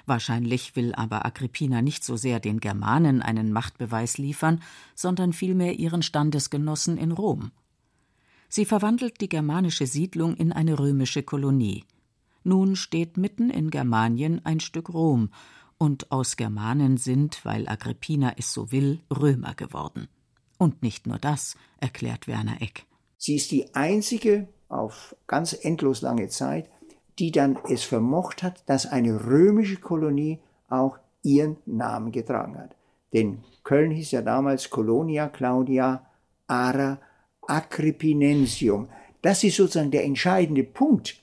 Wahrscheinlich 0.06 0.76
will 0.76 0.94
aber 0.96 1.26
Agrippina 1.26 1.82
nicht 1.82 2.04
so 2.04 2.18
sehr 2.18 2.40
den 2.40 2.60
Germanen 2.60 3.22
einen 3.22 3.52
Machtbeweis 3.52 4.18
liefern, 4.18 4.62
sondern 4.96 5.34
vielmehr 5.34 5.78
ihren 5.78 6.02
Standesgenossen 6.02 6.98
in 6.98 7.12
Rom. 7.12 7.52
Sie 8.50 8.66
verwandelt 8.66 9.22
die 9.22 9.30
germanische 9.30 9.86
Siedlung 9.86 10.36
in 10.36 10.52
eine 10.52 10.80
römische 10.80 11.24
Kolonie. 11.24 11.84
Nun 12.44 12.76
steht 12.76 13.18
mitten 13.18 13.50
in 13.50 13.70
Germanien 13.70 14.44
ein 14.46 14.60
Stück 14.60 14.90
Rom, 14.90 15.30
und 15.78 16.12
aus 16.12 16.38
Germanen 16.38 16.98
sind, 16.98 17.46
weil 17.46 17.68
Agrippina 17.68 18.34
es 18.38 18.52
so 18.52 18.72
will, 18.72 19.02
Römer 19.12 19.54
geworden. 19.54 20.08
Und 20.58 20.82
nicht 20.82 21.06
nur 21.06 21.20
das, 21.20 21.56
erklärt 21.80 22.28
Werner 22.28 22.62
Eck. 22.62 22.86
Sie 23.18 23.36
ist 23.36 23.52
die 23.52 23.76
einzige 23.76 24.48
auf 24.70 25.16
ganz 25.28 25.54
endlos 25.54 26.02
lange 26.02 26.30
Zeit, 26.30 26.70
die 27.20 27.32
dann 27.32 27.58
es 27.70 27.84
vermocht 27.84 28.44
hat, 28.44 28.64
dass 28.68 28.86
eine 28.86 29.26
römische 29.26 29.78
Kolonie 29.78 30.40
auch 30.70 30.98
ihren 31.24 31.58
Namen 31.66 32.12
getragen 32.12 32.58
hat. 32.58 32.76
Denn 33.14 33.40
Köln 33.64 33.92
hieß 33.92 34.12
ja 34.12 34.22
damals 34.22 34.70
Colonia 34.70 35.28
Claudia 35.30 36.06
Ara 36.48 37.00
Agrippinensium. 37.48 38.90
Das 39.22 39.44
ist 39.44 39.58
sozusagen 39.58 39.92
der 39.92 40.06
entscheidende 40.06 40.64
Punkt. 40.64 41.16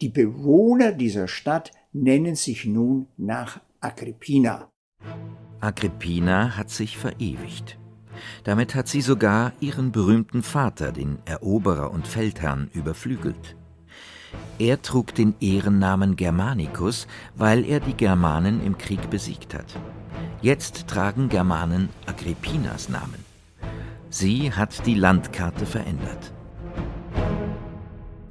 Die 0.00 0.08
Bewohner 0.08 0.92
dieser 0.92 1.28
Stadt 1.28 1.72
nennen 1.92 2.34
sich 2.34 2.64
nun 2.64 3.06
nach 3.16 3.60
Agrippina. 3.80 4.68
Agrippina 5.60 6.56
hat 6.56 6.70
sich 6.70 6.96
verewigt. 6.96 7.78
Damit 8.44 8.74
hat 8.74 8.88
sie 8.88 9.00
sogar 9.00 9.52
ihren 9.60 9.92
berühmten 9.92 10.42
Vater, 10.42 10.92
den 10.92 11.18
Eroberer 11.24 11.90
und 11.90 12.06
Feldherrn, 12.06 12.70
überflügelt. 12.72 13.57
Er 14.58 14.82
trug 14.82 15.14
den 15.14 15.36
Ehrennamen 15.40 16.16
Germanicus, 16.16 17.06
weil 17.36 17.64
er 17.64 17.78
die 17.78 17.94
Germanen 17.94 18.64
im 18.64 18.76
Krieg 18.76 19.08
besiegt 19.08 19.54
hat. 19.54 19.78
Jetzt 20.42 20.88
tragen 20.88 21.28
Germanen 21.28 21.88
Agrippinas 22.06 22.88
Namen. 22.88 23.24
Sie 24.10 24.52
hat 24.52 24.84
die 24.84 24.94
Landkarte 24.94 25.64
verändert. 25.64 26.32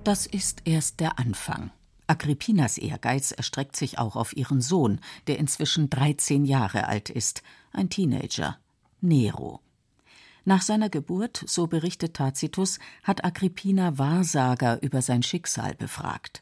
Das 0.03 0.25
ist 0.25 0.61
erst 0.65 0.99
der 0.99 1.17
Anfang. 1.17 1.71
Agrippinas 2.07 2.77
Ehrgeiz 2.77 3.31
erstreckt 3.31 3.75
sich 3.75 3.97
auch 3.97 4.15
auf 4.15 4.35
ihren 4.35 4.61
Sohn, 4.61 4.99
der 5.27 5.37
inzwischen 5.37 5.89
13 5.89 6.45
Jahre 6.45 6.87
alt 6.87 7.09
ist, 7.09 7.41
ein 7.71 7.89
Teenager, 7.89 8.57
Nero. 9.01 9.61
Nach 10.47 10.61
seiner 10.61 10.89
Geburt, 10.89 11.43
so 11.45 11.67
berichtet 11.67 12.13
Tacitus, 12.13 12.79
hat 13.03 13.25
Agrippina 13.25 13.97
Wahrsager 13.97 14.81
über 14.81 15.01
sein 15.01 15.21
Schicksal 15.21 15.75
befragt. 15.75 16.41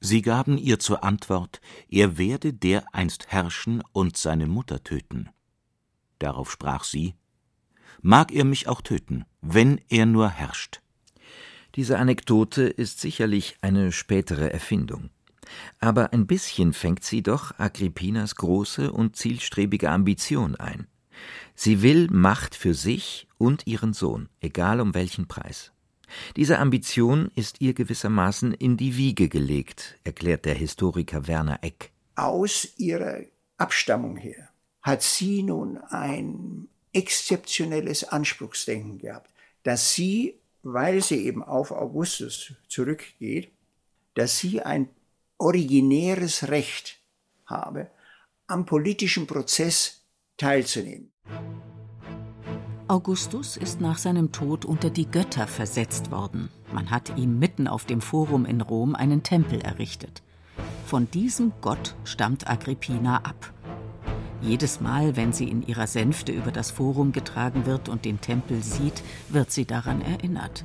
Sie 0.00 0.20
gaben 0.20 0.58
ihr 0.58 0.78
zur 0.78 1.02
Antwort, 1.02 1.62
er 1.88 2.18
werde 2.18 2.52
dereinst 2.52 3.28
herrschen 3.28 3.82
und 3.92 4.18
seine 4.18 4.46
Mutter 4.46 4.84
töten. 4.84 5.30
Darauf 6.18 6.52
sprach 6.52 6.84
sie, 6.84 7.14
Mag 8.02 8.32
er 8.32 8.44
mich 8.44 8.68
auch 8.68 8.82
töten, 8.82 9.24
wenn 9.40 9.80
er 9.88 10.04
nur 10.04 10.28
herrscht. 10.28 10.82
Diese 11.74 11.98
Anekdote 11.98 12.64
ist 12.64 13.00
sicherlich 13.00 13.56
eine 13.62 13.92
spätere 13.92 14.52
Erfindung. 14.52 15.08
Aber 15.80 16.12
ein 16.12 16.26
bisschen 16.26 16.74
fängt 16.74 17.02
sie 17.02 17.22
doch 17.22 17.58
Agrippinas 17.58 18.34
große 18.34 18.92
und 18.92 19.16
zielstrebige 19.16 19.90
Ambition 19.90 20.54
ein. 20.54 20.86
Sie 21.54 21.82
will 21.82 22.08
Macht 22.10 22.54
für 22.54 22.74
sich 22.74 23.26
und 23.38 23.66
ihren 23.66 23.92
Sohn, 23.92 24.28
egal 24.40 24.80
um 24.80 24.94
welchen 24.94 25.28
Preis. 25.28 25.72
Diese 26.36 26.58
Ambition 26.58 27.30
ist 27.34 27.60
ihr 27.60 27.74
gewissermaßen 27.74 28.54
in 28.54 28.76
die 28.76 28.96
Wiege 28.96 29.28
gelegt, 29.28 29.98
erklärt 30.04 30.44
der 30.44 30.54
Historiker 30.54 31.26
Werner 31.26 31.58
Eck. 31.62 31.92
Aus 32.14 32.68
ihrer 32.76 33.20
Abstammung 33.56 34.16
her 34.16 34.48
hat 34.82 35.02
sie 35.02 35.42
nun 35.42 35.78
ein 35.78 36.68
exzeptionelles 36.92 38.04
Anspruchsdenken 38.04 38.98
gehabt, 38.98 39.30
dass 39.62 39.92
sie, 39.92 40.38
weil 40.62 41.02
sie 41.02 41.26
eben 41.26 41.42
auf 41.42 41.70
Augustus 41.70 42.52
zurückgeht, 42.68 43.52
dass 44.14 44.38
sie 44.38 44.62
ein 44.62 44.88
originäres 45.36 46.48
Recht 46.48 46.98
habe, 47.46 47.90
am 48.46 48.66
politischen 48.66 49.26
Prozess 49.26 49.97
teilzunehmen. 50.38 51.12
Augustus 52.86 53.58
ist 53.58 53.82
nach 53.82 53.98
seinem 53.98 54.32
Tod 54.32 54.64
unter 54.64 54.88
die 54.88 55.10
Götter 55.10 55.46
versetzt 55.46 56.10
worden. 56.10 56.48
Man 56.72 56.90
hat 56.90 57.18
ihm 57.18 57.38
mitten 57.38 57.68
auf 57.68 57.84
dem 57.84 58.00
Forum 58.00 58.46
in 58.46 58.62
Rom 58.62 58.94
einen 58.94 59.22
Tempel 59.22 59.60
errichtet. 59.60 60.22
Von 60.86 61.10
diesem 61.10 61.52
Gott 61.60 61.94
stammt 62.04 62.48
Agrippina 62.48 63.18
ab. 63.18 63.52
Jedes 64.40 64.80
Mal, 64.80 65.16
wenn 65.16 65.34
sie 65.34 65.48
in 65.48 65.66
ihrer 65.66 65.86
Sänfte 65.86 66.32
über 66.32 66.50
das 66.50 66.70
Forum 66.70 67.12
getragen 67.12 67.66
wird 67.66 67.90
und 67.90 68.06
den 68.06 68.22
Tempel 68.22 68.62
sieht, 68.62 69.02
wird 69.28 69.50
sie 69.50 69.66
daran 69.66 70.00
erinnert. 70.00 70.64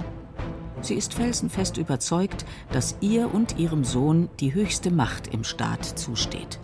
Sie 0.82 0.96
ist 0.96 1.14
felsenfest 1.14 1.78
überzeugt, 1.78 2.46
dass 2.72 2.96
ihr 3.02 3.34
und 3.34 3.58
ihrem 3.58 3.84
Sohn 3.84 4.30
die 4.40 4.54
höchste 4.54 4.92
Macht 4.92 5.28
im 5.28 5.44
Staat 5.44 5.84
zusteht. 5.84 6.60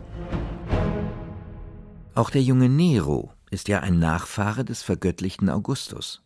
Auch 2.19 2.31
der 2.31 2.43
junge 2.43 2.67
Nero 2.67 3.31
ist 3.49 3.69
ja 3.69 3.79
ein 3.79 3.97
Nachfahre 3.97 4.65
des 4.65 4.83
vergöttlichten 4.83 5.49
Augustus. 5.49 6.21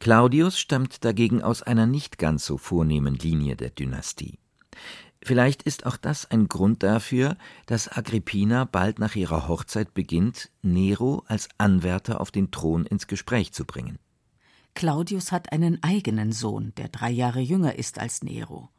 Claudius 0.00 0.58
stammt 0.58 1.04
dagegen 1.04 1.42
aus 1.42 1.62
einer 1.62 1.84
nicht 1.86 2.16
ganz 2.16 2.46
so 2.46 2.56
vornehmen 2.56 3.16
Linie 3.16 3.54
der 3.54 3.68
Dynastie. 3.68 4.38
Vielleicht 5.22 5.62
ist 5.62 5.84
auch 5.84 5.98
das 5.98 6.24
ein 6.30 6.48
Grund 6.48 6.82
dafür, 6.82 7.36
dass 7.66 7.94
Agrippina 7.94 8.64
bald 8.64 8.98
nach 8.98 9.14
ihrer 9.14 9.46
Hochzeit 9.46 9.92
beginnt, 9.92 10.48
Nero 10.62 11.22
als 11.26 11.50
Anwärter 11.58 12.22
auf 12.22 12.30
den 12.30 12.50
Thron 12.50 12.86
ins 12.86 13.06
Gespräch 13.06 13.52
zu 13.52 13.66
bringen. 13.66 13.98
Claudius 14.72 15.32
hat 15.32 15.52
einen 15.52 15.82
eigenen 15.82 16.32
Sohn, 16.32 16.72
der 16.78 16.88
drei 16.88 17.10
Jahre 17.10 17.40
jünger 17.40 17.74
ist 17.74 17.98
als 17.98 18.22
Nero. 18.22 18.70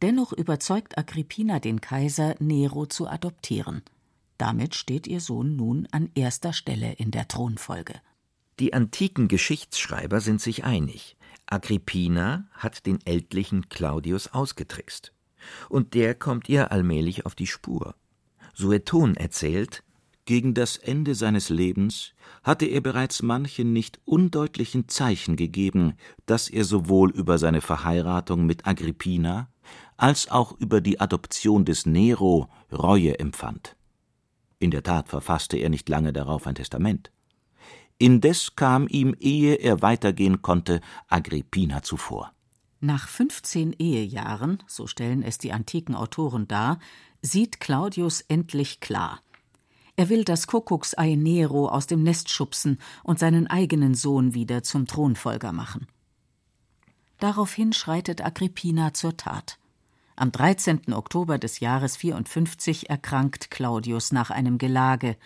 Dennoch 0.00 0.32
überzeugt 0.32 0.96
Agrippina 0.96 1.60
den 1.60 1.82
Kaiser, 1.82 2.36
Nero 2.38 2.86
zu 2.86 3.06
adoptieren. 3.06 3.82
Damit 4.40 4.74
steht 4.74 5.06
ihr 5.06 5.20
Sohn 5.20 5.54
nun 5.54 5.86
an 5.90 6.08
erster 6.14 6.54
Stelle 6.54 6.94
in 6.94 7.10
der 7.10 7.28
Thronfolge. 7.28 8.00
Die 8.58 8.72
antiken 8.72 9.28
Geschichtsschreiber 9.28 10.22
sind 10.22 10.40
sich 10.40 10.64
einig. 10.64 11.18
Agrippina 11.44 12.48
hat 12.52 12.86
den 12.86 13.04
ältlichen 13.04 13.68
Claudius 13.68 14.28
ausgetrickst. 14.28 15.12
Und 15.68 15.92
der 15.92 16.14
kommt 16.14 16.48
ihr 16.48 16.72
allmählich 16.72 17.26
auf 17.26 17.34
die 17.34 17.46
Spur. 17.46 17.94
Sueton 18.54 19.14
erzählt, 19.14 19.84
gegen 20.24 20.54
das 20.54 20.78
Ende 20.78 21.14
seines 21.14 21.50
Lebens 21.50 22.14
hatte 22.42 22.64
er 22.64 22.80
bereits 22.80 23.20
manchen 23.20 23.74
nicht 23.74 24.00
undeutlichen 24.06 24.88
Zeichen 24.88 25.36
gegeben, 25.36 25.98
dass 26.24 26.48
er 26.48 26.64
sowohl 26.64 27.10
über 27.10 27.36
seine 27.36 27.60
Verheiratung 27.60 28.46
mit 28.46 28.66
Agrippina 28.66 29.50
als 29.98 30.30
auch 30.30 30.58
über 30.58 30.80
die 30.80 30.98
Adoption 30.98 31.66
des 31.66 31.84
Nero 31.84 32.48
Reue 32.72 33.18
empfand. 33.18 33.76
In 34.60 34.70
der 34.70 34.84
Tat 34.84 35.08
verfasste 35.08 35.56
er 35.56 35.70
nicht 35.70 35.88
lange 35.88 36.12
darauf 36.12 36.46
ein 36.46 36.54
Testament. 36.54 37.10
Indes 37.98 38.54
kam 38.56 38.86
ihm, 38.88 39.16
ehe 39.18 39.54
er 39.54 39.82
weitergehen 39.82 40.42
konnte, 40.42 40.80
Agrippina 41.08 41.82
zuvor. 41.82 42.32
Nach 42.80 43.08
15 43.08 43.74
Ehejahren, 43.78 44.62
so 44.66 44.86
stellen 44.86 45.22
es 45.22 45.38
die 45.38 45.52
antiken 45.52 45.94
Autoren 45.94 46.46
dar, 46.46 46.78
sieht 47.20 47.58
Claudius 47.58 48.20
endlich 48.22 48.80
klar. 48.80 49.20
Er 49.96 50.08
will 50.08 50.24
das 50.24 50.46
Kuckucksei 50.46 51.14
Nero 51.14 51.68
aus 51.68 51.86
dem 51.86 52.02
Nest 52.02 52.30
schubsen 52.30 52.78
und 53.02 53.18
seinen 53.18 53.46
eigenen 53.46 53.94
Sohn 53.94 54.34
wieder 54.34 54.62
zum 54.62 54.86
Thronfolger 54.86 55.52
machen. 55.52 55.88
Daraufhin 57.18 57.74
schreitet 57.74 58.24
Agrippina 58.24 58.94
zur 58.94 59.16
Tat. 59.16 59.58
Am 60.20 60.32
13. 60.32 60.92
Oktober 60.92 61.38
des 61.38 61.60
Jahres 61.60 61.96
54 61.96 62.90
erkrankt 62.90 63.50
Claudius 63.50 64.12
nach 64.12 64.28
einem 64.28 64.58
Gelage. 64.58 65.16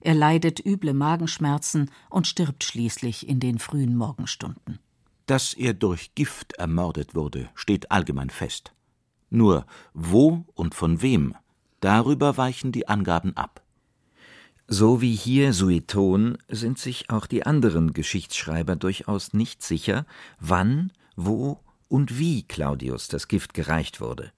Er 0.00 0.14
leidet 0.14 0.58
üble 0.66 0.94
Magenschmerzen 0.94 1.92
und 2.10 2.26
stirbt 2.26 2.64
schließlich 2.64 3.28
in 3.28 3.38
den 3.38 3.60
frühen 3.60 3.96
Morgenstunden. 3.96 4.80
Dass 5.26 5.54
er 5.54 5.74
durch 5.74 6.16
Gift 6.16 6.54
ermordet 6.54 7.14
wurde, 7.14 7.50
steht 7.54 7.92
allgemein 7.92 8.30
fest. 8.30 8.72
Nur 9.30 9.64
wo 9.94 10.44
und 10.54 10.74
von 10.74 11.02
wem, 11.02 11.36
darüber 11.78 12.36
weichen 12.36 12.72
die 12.72 12.88
Angaben 12.88 13.36
ab. 13.36 13.62
So 14.66 15.00
wie 15.00 15.14
hier 15.14 15.52
Sueton 15.52 16.36
sind 16.48 16.80
sich 16.80 17.10
auch 17.10 17.26
die 17.28 17.46
anderen 17.46 17.92
Geschichtsschreiber 17.92 18.74
durchaus 18.74 19.34
nicht 19.34 19.62
sicher, 19.62 20.04
wann, 20.40 20.90
wo 21.14 21.60
und 21.92 22.18
wie 22.18 22.42
Claudius 22.42 23.08
das 23.08 23.28
Gift 23.28 23.52
gereicht 23.52 24.00
wurde. 24.00 24.32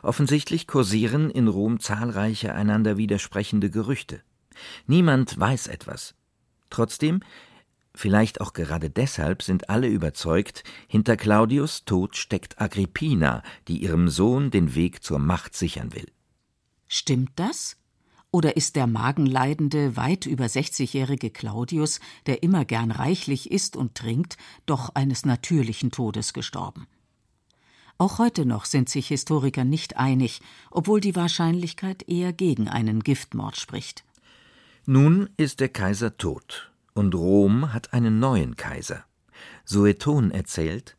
Offensichtlich 0.00 0.68
kursieren 0.68 1.28
in 1.28 1.48
Rom 1.48 1.80
zahlreiche 1.80 2.54
einander 2.54 2.96
widersprechende 2.96 3.68
Gerüchte. 3.68 4.22
Niemand 4.86 5.38
weiß 5.38 5.66
etwas. 5.66 6.14
Trotzdem, 6.70 7.20
vielleicht 7.96 8.40
auch 8.40 8.52
gerade 8.52 8.90
deshalb, 8.90 9.42
sind 9.42 9.68
alle 9.68 9.88
überzeugt, 9.88 10.62
hinter 10.86 11.16
Claudius 11.16 11.84
Tod 11.84 12.16
steckt 12.16 12.60
Agrippina, 12.60 13.42
die 13.66 13.82
ihrem 13.82 14.08
Sohn 14.08 14.52
den 14.52 14.76
Weg 14.76 15.02
zur 15.02 15.18
Macht 15.18 15.56
sichern 15.56 15.92
will. 15.92 16.06
Stimmt 16.86 17.32
das? 17.34 17.76
Oder 18.30 18.56
ist 18.56 18.76
der 18.76 18.86
magenleidende, 18.86 19.96
weit 19.96 20.26
über 20.26 20.44
60-jährige 20.44 21.30
Claudius, 21.30 22.00
der 22.26 22.42
immer 22.42 22.66
gern 22.66 22.90
reichlich 22.90 23.50
isst 23.50 23.74
und 23.74 23.94
trinkt, 23.94 24.36
doch 24.66 24.90
eines 24.94 25.24
natürlichen 25.24 25.90
Todes 25.90 26.34
gestorben? 26.34 26.86
Auch 27.96 28.18
heute 28.18 28.44
noch 28.44 28.66
sind 28.66 28.88
sich 28.88 29.08
Historiker 29.08 29.64
nicht 29.64 29.96
einig, 29.96 30.40
obwohl 30.70 31.00
die 31.00 31.16
Wahrscheinlichkeit 31.16 32.06
eher 32.08 32.32
gegen 32.32 32.68
einen 32.68 33.02
Giftmord 33.02 33.56
spricht. 33.56 34.04
Nun 34.84 35.30
ist 35.36 35.60
der 35.60 35.68
Kaiser 35.70 36.16
tot 36.16 36.70
und 36.94 37.14
Rom 37.14 37.72
hat 37.72 37.92
einen 37.94 38.20
neuen 38.20 38.56
Kaiser. 38.56 39.04
Sueton 39.64 40.30
erzählt, 40.30 40.96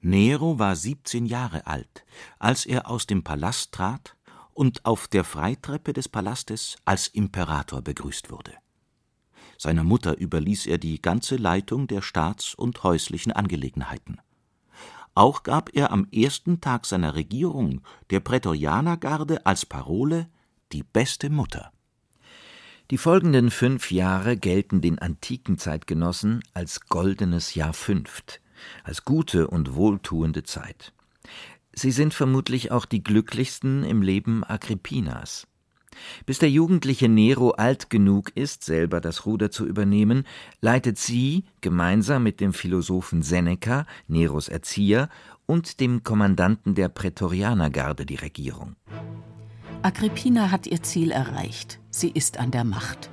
Nero 0.00 0.58
war 0.58 0.76
17 0.76 1.24
Jahre 1.24 1.66
alt, 1.66 2.04
als 2.38 2.66
er 2.66 2.90
aus 2.90 3.06
dem 3.06 3.22
Palast 3.22 3.72
trat 3.72 4.13
und 4.54 4.84
auf 4.84 5.08
der 5.08 5.24
Freitreppe 5.24 5.92
des 5.92 6.08
Palastes 6.08 6.76
als 6.84 7.08
Imperator 7.08 7.82
begrüßt 7.82 8.30
wurde. 8.30 8.52
Seiner 9.58 9.84
Mutter 9.84 10.18
überließ 10.18 10.66
er 10.66 10.78
die 10.78 11.00
ganze 11.00 11.36
Leitung 11.36 11.86
der 11.86 12.02
staats- 12.02 12.54
und 12.54 12.82
häuslichen 12.82 13.32
Angelegenheiten. 13.32 14.20
Auch 15.14 15.44
gab 15.44 15.74
er 15.74 15.92
am 15.92 16.08
ersten 16.10 16.60
Tag 16.60 16.86
seiner 16.86 17.14
Regierung 17.14 17.82
der 18.10 18.20
Prätorianergarde 18.20 19.46
als 19.46 19.64
Parole 19.64 20.28
die 20.72 20.82
beste 20.82 21.30
Mutter. 21.30 21.70
Die 22.90 22.98
folgenden 22.98 23.50
fünf 23.50 23.90
Jahre 23.90 24.36
gelten 24.36 24.80
den 24.80 24.98
antiken 24.98 25.56
Zeitgenossen 25.56 26.42
als 26.52 26.80
goldenes 26.88 27.54
Jahr 27.54 27.72
fünft, 27.72 28.40
als 28.82 29.04
gute 29.04 29.48
und 29.48 29.74
wohltuende 29.74 30.42
Zeit. 30.42 30.92
Sie 31.74 31.90
sind 31.90 32.14
vermutlich 32.14 32.70
auch 32.70 32.84
die 32.84 33.02
glücklichsten 33.02 33.84
im 33.84 34.02
Leben 34.02 34.44
Agrippinas. 34.44 35.46
Bis 36.26 36.38
der 36.38 36.50
jugendliche 36.50 37.08
Nero 37.08 37.50
alt 37.50 37.90
genug 37.90 38.36
ist, 38.36 38.64
selber 38.64 39.00
das 39.00 39.26
Ruder 39.26 39.50
zu 39.50 39.66
übernehmen, 39.66 40.24
leitet 40.60 40.98
sie 40.98 41.44
gemeinsam 41.60 42.22
mit 42.22 42.40
dem 42.40 42.52
Philosophen 42.52 43.22
Seneca, 43.22 43.86
Neros 44.08 44.48
Erzieher, 44.48 45.08
und 45.46 45.80
dem 45.80 46.02
Kommandanten 46.02 46.74
der 46.74 46.88
Prätorianergarde 46.88 48.06
die 48.06 48.16
Regierung. 48.16 48.76
Agrippina 49.82 50.50
hat 50.50 50.66
ihr 50.66 50.82
Ziel 50.82 51.10
erreicht. 51.10 51.78
Sie 51.90 52.10
ist 52.10 52.38
an 52.38 52.50
der 52.50 52.64
Macht. 52.64 53.10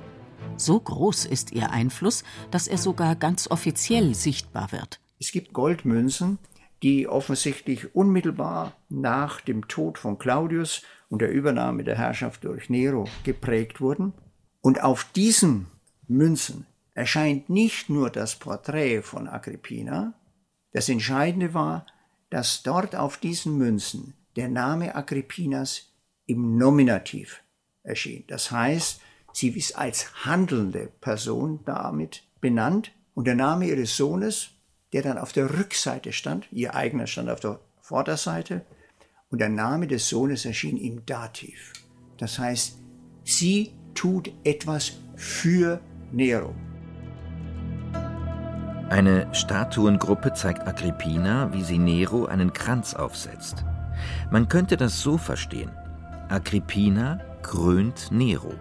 So 0.56 0.80
groß 0.80 1.26
ist 1.26 1.52
ihr 1.52 1.70
Einfluss, 1.70 2.24
dass 2.50 2.68
er 2.68 2.78
sogar 2.78 3.16
ganz 3.16 3.50
offiziell 3.50 4.14
sichtbar 4.14 4.72
wird. 4.72 4.98
Es 5.20 5.32
gibt 5.32 5.52
Goldmünzen, 5.52 6.38
die 6.82 7.06
offensichtlich 7.06 7.94
unmittelbar 7.94 8.76
nach 8.88 9.40
dem 9.40 9.68
Tod 9.68 9.98
von 9.98 10.18
Claudius 10.18 10.82
und 11.08 11.22
der 11.22 11.30
Übernahme 11.30 11.84
der 11.84 11.96
Herrschaft 11.96 12.44
durch 12.44 12.70
Nero 12.70 13.06
geprägt 13.24 13.80
wurden. 13.80 14.12
Und 14.60 14.82
auf 14.82 15.04
diesen 15.14 15.66
Münzen 16.08 16.66
erscheint 16.94 17.48
nicht 17.48 17.88
nur 17.88 18.10
das 18.10 18.36
Porträt 18.36 19.02
von 19.02 19.28
Agrippina, 19.28 20.14
das 20.72 20.88
Entscheidende 20.88 21.54
war, 21.54 21.86
dass 22.30 22.62
dort 22.62 22.96
auf 22.96 23.18
diesen 23.18 23.58
Münzen 23.58 24.14
der 24.36 24.48
Name 24.48 24.94
Agrippinas 24.94 25.92
im 26.26 26.56
Nominativ 26.56 27.42
erschien. 27.82 28.24
Das 28.26 28.50
heißt, 28.50 29.00
sie 29.32 29.48
ist 29.50 29.76
als 29.76 30.24
handelnde 30.24 30.90
Person 31.00 31.60
damit 31.66 32.22
benannt 32.40 32.92
und 33.14 33.26
der 33.26 33.34
Name 33.34 33.66
ihres 33.66 33.96
Sohnes, 33.96 34.50
der 34.92 35.02
dann 35.02 35.18
auf 35.18 35.32
der 35.32 35.58
Rückseite 35.58 36.12
stand, 36.12 36.46
ihr 36.52 36.74
eigener 36.74 37.06
stand 37.06 37.30
auf 37.30 37.40
der 37.40 37.60
Vorderseite 37.80 38.64
und 39.30 39.40
der 39.40 39.48
Name 39.48 39.86
des 39.86 40.08
Sohnes 40.08 40.44
erschien 40.44 40.76
im 40.76 41.04
Dativ. 41.06 41.72
Das 42.18 42.38
heißt, 42.38 42.78
sie 43.24 43.72
tut 43.94 44.32
etwas 44.44 44.92
für 45.16 45.80
Nero. 46.12 46.54
Eine 48.90 49.34
Statuengruppe 49.34 50.34
zeigt 50.34 50.66
Agrippina, 50.68 51.52
wie 51.54 51.62
sie 51.62 51.78
Nero 51.78 52.26
einen 52.26 52.52
Kranz 52.52 52.92
aufsetzt. 52.94 53.64
Man 54.30 54.48
könnte 54.48 54.76
das 54.76 55.00
so 55.00 55.16
verstehen. 55.16 55.70
Agrippina 56.28 57.18
krönt 57.42 58.12
Nero. 58.12 58.52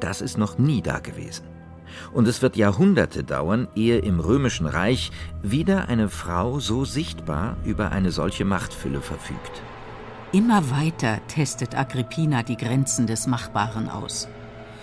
Das 0.00 0.22
ist 0.22 0.38
noch 0.38 0.56
nie 0.56 0.80
dagewesen. 0.80 1.53
Und 2.12 2.28
es 2.28 2.42
wird 2.42 2.56
Jahrhunderte 2.56 3.24
dauern, 3.24 3.68
ehe 3.74 3.98
im 3.98 4.20
römischen 4.20 4.66
Reich 4.66 5.12
wieder 5.42 5.88
eine 5.88 6.08
Frau 6.08 6.60
so 6.60 6.84
sichtbar 6.84 7.56
über 7.64 7.92
eine 7.92 8.10
solche 8.10 8.44
Machtfülle 8.44 9.00
verfügt. 9.00 9.62
Immer 10.32 10.70
weiter 10.70 11.20
testet 11.28 11.78
Agrippina 11.78 12.42
die 12.42 12.56
Grenzen 12.56 13.06
des 13.06 13.26
Machbaren 13.26 13.88
aus. 13.88 14.28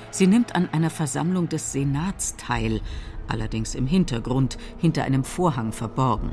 Sie 0.09 0.27
nimmt 0.27 0.55
an 0.55 0.69
einer 0.71 0.89
Versammlung 0.89 1.49
des 1.49 1.71
Senats 1.71 2.35
teil, 2.37 2.81
allerdings 3.27 3.75
im 3.75 3.87
Hintergrund, 3.87 4.57
hinter 4.77 5.03
einem 5.03 5.23
Vorhang 5.23 5.71
verborgen. 5.71 6.31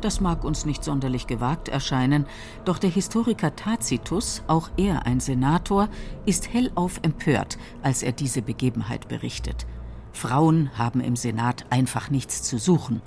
Das 0.00 0.20
mag 0.20 0.44
uns 0.44 0.66
nicht 0.66 0.84
sonderlich 0.84 1.26
gewagt 1.26 1.68
erscheinen, 1.68 2.26
doch 2.64 2.78
der 2.78 2.90
Historiker 2.90 3.56
Tacitus, 3.56 4.42
auch 4.46 4.70
er 4.76 5.06
ein 5.06 5.20
Senator, 5.20 5.88
ist 6.26 6.52
hellauf 6.52 7.00
empört, 7.02 7.58
als 7.82 8.02
er 8.02 8.12
diese 8.12 8.42
Begebenheit 8.42 9.08
berichtet. 9.08 9.66
Frauen 10.16 10.70
haben 10.78 11.00
im 11.00 11.14
Senat 11.14 11.66
einfach 11.70 12.10
nichts 12.10 12.42
zu 12.42 12.58
suchen. 12.58 13.02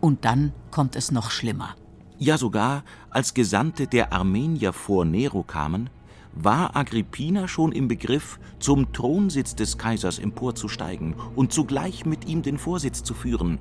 Und 0.00 0.24
dann 0.24 0.52
kommt 0.70 0.96
es 0.96 1.10
noch 1.10 1.30
schlimmer. 1.30 1.74
Ja 2.18 2.38
sogar, 2.38 2.84
als 3.10 3.34
Gesandte 3.34 3.86
der 3.86 4.12
Armenier 4.12 4.72
vor 4.72 5.04
Nero 5.04 5.42
kamen, 5.42 5.90
war 6.34 6.74
Agrippina 6.76 7.48
schon 7.48 7.72
im 7.72 7.86
Begriff, 7.86 8.40
zum 8.58 8.92
Thronsitz 8.92 9.54
des 9.54 9.76
Kaisers 9.76 10.18
emporzusteigen 10.18 11.14
und 11.36 11.52
zugleich 11.52 12.06
mit 12.06 12.26
ihm 12.26 12.42
den 12.42 12.58
Vorsitz 12.58 13.02
zu 13.02 13.14
führen. 13.14 13.58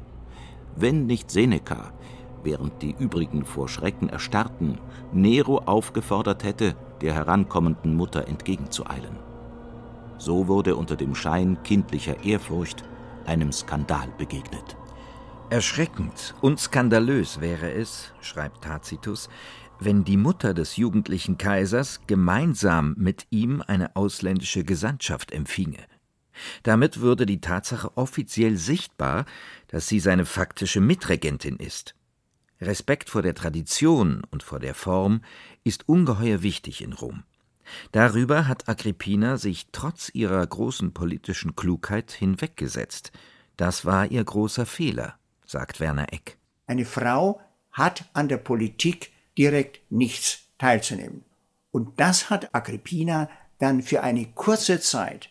Wenn 0.75 1.05
nicht 1.07 1.29
Seneca, 1.29 1.91
während 2.43 2.81
die 2.81 2.95
übrigen 2.97 3.45
vor 3.45 3.67
Schrecken 3.67 4.09
erstarrten, 4.09 4.79
Nero 5.11 5.59
aufgefordert 5.59 6.43
hätte, 6.43 6.75
der 7.01 7.13
herankommenden 7.13 7.95
Mutter 7.95 8.27
entgegenzueilen. 8.27 9.26
So 10.17 10.47
wurde 10.47 10.75
unter 10.75 10.95
dem 10.95 11.15
Schein 11.15 11.61
kindlicher 11.63 12.23
Ehrfurcht 12.23 12.83
einem 13.25 13.51
Skandal 13.51 14.09
begegnet. 14.17 14.75
Erschreckend 15.49 16.35
und 16.41 16.59
skandalös 16.59 17.39
wäre 17.39 17.71
es, 17.71 18.11
schreibt 18.21 18.63
Tacitus, 18.63 19.29
wenn 19.79 20.03
die 20.03 20.17
Mutter 20.17 20.53
des 20.53 20.75
jugendlichen 20.75 21.37
Kaisers 21.37 22.01
gemeinsam 22.07 22.95
mit 22.97 23.27
ihm 23.29 23.63
eine 23.65 23.95
ausländische 23.95 24.63
Gesandtschaft 24.63 25.31
empfinge. 25.31 25.85
Damit 26.63 26.99
würde 26.99 27.25
die 27.25 27.41
Tatsache 27.41 27.95
offiziell 27.95 28.57
sichtbar, 28.57 29.25
dass 29.67 29.87
sie 29.87 29.99
seine 29.99 30.25
faktische 30.25 30.81
Mitregentin 30.81 31.57
ist. 31.57 31.95
Respekt 32.59 33.09
vor 33.09 33.21
der 33.21 33.35
Tradition 33.35 34.23
und 34.31 34.43
vor 34.43 34.59
der 34.59 34.73
Form 34.73 35.21
ist 35.63 35.87
ungeheuer 35.87 36.41
wichtig 36.41 36.83
in 36.83 36.93
Rom. 36.93 37.23
Darüber 37.91 38.47
hat 38.47 38.69
Agrippina 38.69 39.37
sich 39.37 39.67
trotz 39.71 40.09
ihrer 40.13 40.45
großen 40.45 40.93
politischen 40.93 41.55
Klugheit 41.55 42.11
hinweggesetzt. 42.11 43.11
Das 43.57 43.85
war 43.85 44.09
ihr 44.11 44.23
großer 44.23 44.65
Fehler, 44.65 45.15
sagt 45.45 45.79
Werner 45.79 46.13
Eck. 46.13 46.37
Eine 46.67 46.85
Frau 46.85 47.41
hat 47.71 48.05
an 48.13 48.27
der 48.27 48.37
Politik 48.37 49.11
direkt 49.37 49.91
nichts 49.91 50.47
teilzunehmen. 50.57 51.23
Und 51.71 51.99
das 51.99 52.29
hat 52.29 52.53
Agrippina 52.55 53.29
dann 53.59 53.81
für 53.81 54.03
eine 54.03 54.25
kurze 54.33 54.79
Zeit 54.79 55.29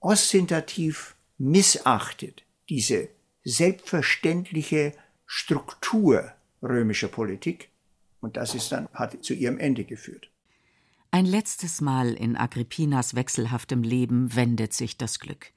ostentativ 0.00 1.14
missachtet, 1.38 2.42
diese 2.68 3.08
selbstverständliche 3.44 4.92
Struktur 5.26 6.32
römischer 6.62 7.08
Politik. 7.08 7.70
Und 8.20 8.36
das 8.36 8.54
ist 8.54 8.70
dann, 8.72 8.88
hat 8.94 9.24
zu 9.24 9.34
ihrem 9.34 9.58
Ende 9.58 9.84
geführt. 9.84 10.28
Ein 11.14 11.26
letztes 11.26 11.82
Mal 11.82 12.14
in 12.14 12.38
Agrippinas 12.38 13.14
wechselhaftem 13.14 13.82
Leben 13.82 14.34
wendet 14.34 14.72
sich 14.72 14.96
das 14.96 15.18
Glück. 15.18 15.52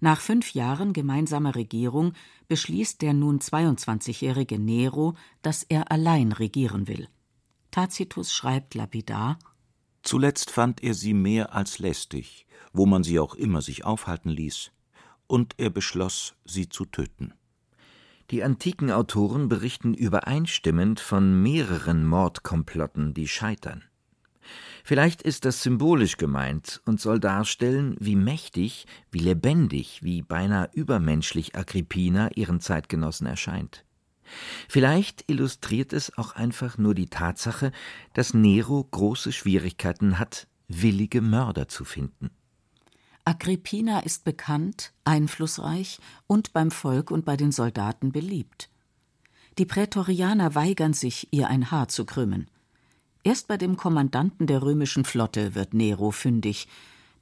Nach 0.00 0.20
fünf 0.20 0.52
Jahren 0.52 0.92
gemeinsamer 0.92 1.54
Regierung 1.54 2.12
beschließt 2.48 3.00
der 3.00 3.14
nun 3.14 3.38
22-jährige 3.38 4.58
Nero, 4.58 5.14
dass 5.40 5.62
er 5.62 5.90
allein 5.90 6.32
regieren 6.32 6.86
will. 6.86 7.08
Tacitus 7.70 8.34
schreibt 8.34 8.74
lapidar: 8.74 9.38
Zuletzt 10.02 10.50
fand 10.50 10.82
er 10.82 10.92
sie 10.92 11.14
mehr 11.14 11.54
als 11.54 11.78
lästig, 11.78 12.46
wo 12.74 12.84
man 12.84 13.02
sie 13.02 13.18
auch 13.18 13.36
immer 13.36 13.62
sich 13.62 13.86
aufhalten 13.86 14.28
ließ, 14.28 14.70
und 15.26 15.54
er 15.56 15.70
beschloss, 15.70 16.34
sie 16.44 16.68
zu 16.68 16.84
töten. 16.84 17.32
Die 18.30 18.44
antiken 18.44 18.90
Autoren 18.90 19.48
berichten 19.48 19.94
übereinstimmend 19.94 21.00
von 21.00 21.42
mehreren 21.42 22.04
Mordkomplotten, 22.06 23.14
die 23.14 23.28
scheitern. 23.28 23.87
Vielleicht 24.88 25.20
ist 25.20 25.44
das 25.44 25.62
symbolisch 25.62 26.16
gemeint 26.16 26.80
und 26.86 26.98
soll 26.98 27.20
darstellen, 27.20 27.94
wie 28.00 28.16
mächtig, 28.16 28.86
wie 29.10 29.18
lebendig, 29.18 30.02
wie 30.02 30.22
beinahe 30.22 30.70
übermenschlich 30.72 31.54
Agrippina 31.54 32.30
ihren 32.36 32.58
Zeitgenossen 32.60 33.26
erscheint. 33.26 33.84
Vielleicht 34.66 35.28
illustriert 35.30 35.92
es 35.92 36.16
auch 36.16 36.32
einfach 36.36 36.78
nur 36.78 36.94
die 36.94 37.10
Tatsache, 37.10 37.70
dass 38.14 38.32
Nero 38.32 38.82
große 38.82 39.30
Schwierigkeiten 39.30 40.18
hat, 40.18 40.46
willige 40.68 41.20
Mörder 41.20 41.68
zu 41.68 41.84
finden. 41.84 42.30
Agrippina 43.26 44.00
ist 44.00 44.24
bekannt, 44.24 44.94
einflussreich 45.04 45.98
und 46.26 46.54
beim 46.54 46.70
Volk 46.70 47.10
und 47.10 47.26
bei 47.26 47.36
den 47.36 47.52
Soldaten 47.52 48.10
beliebt. 48.10 48.70
Die 49.58 49.66
Prätorianer 49.66 50.54
weigern 50.54 50.94
sich, 50.94 51.28
ihr 51.30 51.48
ein 51.48 51.70
Haar 51.70 51.88
zu 51.88 52.06
krümmen. 52.06 52.48
Erst 53.28 53.46
bei 53.46 53.58
dem 53.58 53.76
Kommandanten 53.76 54.46
der 54.46 54.62
römischen 54.62 55.04
Flotte 55.04 55.54
wird 55.54 55.74
Nero 55.74 56.12
fündig. 56.12 56.66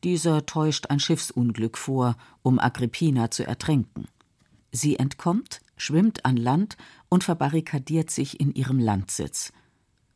Dieser 0.05 0.47
täuscht 0.47 0.89
ein 0.89 1.01
Schiffsunglück 1.01 1.77
vor, 1.77 2.17
um 2.43 2.61
Agrippina 2.61 3.33
zu 3.33 3.45
ertränken. 3.45 4.07
Sie 4.71 5.01
entkommt, 5.01 5.63
schwimmt 5.77 6.25
an 6.25 6.37
Land 6.37 6.77
und 7.09 7.25
verbarrikadiert 7.25 8.13
sich 8.13 8.39
in 8.39 8.55
ihrem 8.55 8.79
Landsitz. 8.79 9.53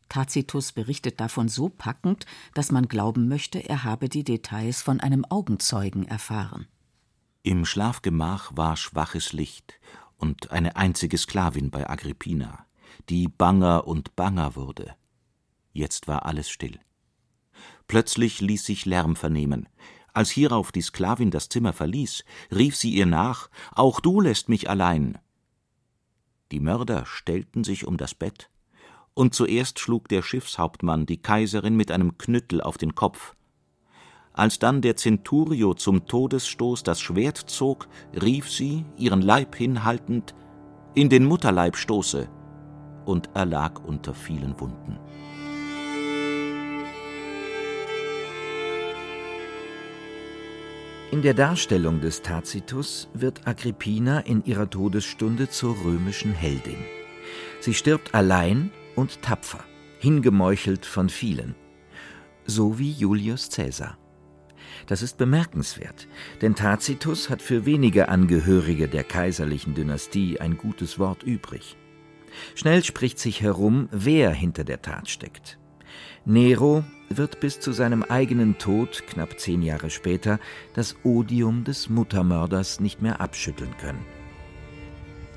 Tacitus 0.09 0.70
berichtet 0.70 1.18
davon 1.18 1.48
so 1.48 1.68
packend, 1.68 2.24
dass 2.55 2.70
man 2.70 2.87
glauben 2.87 3.26
möchte, 3.26 3.59
er 3.59 3.83
habe 3.83 4.09
die 4.09 4.22
Details 4.22 4.83
von 4.83 5.00
einem 5.00 5.24
Augenzeugen 5.24 6.07
erfahren. 6.07 6.68
Im 7.42 7.64
Schlafgemach 7.64 8.53
war 8.55 8.76
schwaches 8.76 9.33
Licht 9.33 9.81
und 10.18 10.53
eine 10.53 10.76
einzige 10.76 11.18
Sklavin 11.18 11.70
bei 11.70 11.90
Agrippina, 11.90 12.64
die 13.09 13.26
banger 13.26 13.88
und 13.88 14.14
banger 14.14 14.55
wurde. 14.55 14.94
Jetzt 15.72 16.09
war 16.09 16.26
alles 16.26 16.50
still. 16.50 16.78
Plötzlich 17.87 18.40
ließ 18.40 18.64
sich 18.64 18.87
Lärm 18.87 19.16
vernehmen. 19.16 19.68
Als 20.12 20.30
hierauf 20.30 20.72
die 20.72 20.83
Sklavin 20.83 21.30
das 21.30 21.48
Zimmer 21.48 21.72
verließ, 21.72 22.24
rief 22.54 22.76
sie 22.76 22.90
ihr 22.90 23.06
nach 23.06 23.50
Auch 23.72 24.00
du 24.00 24.20
lässt 24.20 24.48
mich 24.48 24.68
allein. 24.68 25.18
Die 26.50 26.61
Mörder 26.61 27.06
stellten 27.06 27.62
sich 27.62 27.87
um 27.87 27.96
das 27.96 28.14
Bett, 28.14 28.50
und 29.14 29.35
zuerst 29.35 29.78
schlug 29.78 30.09
der 30.09 30.22
Schiffshauptmann 30.22 31.06
die 31.06 31.22
Kaiserin 31.22 31.76
mit 31.76 31.90
einem 31.92 32.18
Knüttel 32.18 32.61
auf 32.61 32.76
den 32.76 32.94
Kopf. 32.94 33.35
Als 34.33 34.59
dann 34.59 34.80
der 34.80 34.96
Centurio 34.96 35.74
zum 35.74 36.06
Todesstoß 36.06 36.83
das 36.83 37.00
Schwert 37.00 37.37
zog, 37.37 37.88
rief 38.20 38.50
sie, 38.50 38.85
ihren 38.96 39.22
Leib 39.22 39.56
hinhaltend, 39.56 40.35
in 40.94 41.09
den 41.09 41.24
Mutterleib 41.24 41.76
stoße, 41.76 42.28
und 43.04 43.30
erlag 43.35 43.85
unter 43.85 44.14
vielen 44.14 44.59
Wunden. 44.61 44.98
In 51.12 51.23
der 51.23 51.35
Darstellung 51.35 52.01
des 52.01 52.23
Tacitus 52.23 53.09
wird 53.14 53.44
Agrippina 53.44 54.20
in 54.20 54.44
ihrer 54.44 54.70
Todesstunde 54.70 55.51
zur 55.51 55.77
römischen 55.85 56.33
Heldin. 56.33 56.77
Sie 57.59 57.75
stirbt 57.75 58.14
allein 58.14 58.70
und 58.94 59.20
tapfer, 59.20 59.64
hingemeuchelt 59.99 60.87
von 60.87 61.09
vielen, 61.09 61.57
so 62.44 62.79
wie 62.79 62.92
Julius 62.92 63.51
Caesar. 63.51 63.99
Das 64.87 65.03
ist 65.03 65.18
bemerkenswert, 65.18 66.07
denn 66.42 66.55
Tacitus 66.55 67.29
hat 67.29 67.42
für 67.42 67.66
wenige 67.66 68.09
Angehörige 68.09 68.87
der 68.87 69.03
kaiserlichen 69.03 69.75
Dynastie 69.75 70.40
ein 70.40 70.57
gutes 70.57 71.01
Wort 71.01 71.25
übrig. 71.25 71.77
Schnell 72.55 72.85
spricht 72.85 73.18
sich 73.18 73.42
herum, 73.42 73.88
wer 73.90 74.31
hinter 74.31 74.62
der 74.62 74.81
Tat 74.81 75.11
steckt. 75.11 75.60
Nero 76.24 76.84
wird 77.08 77.40
bis 77.40 77.60
zu 77.60 77.72
seinem 77.72 78.02
eigenen 78.02 78.58
Tod, 78.58 79.04
knapp 79.06 79.38
zehn 79.40 79.62
Jahre 79.62 79.90
später, 79.90 80.38
das 80.74 80.96
Odium 81.04 81.64
des 81.64 81.88
Muttermörders 81.88 82.80
nicht 82.80 83.02
mehr 83.02 83.20
abschütteln 83.20 83.76
können. 83.78 84.04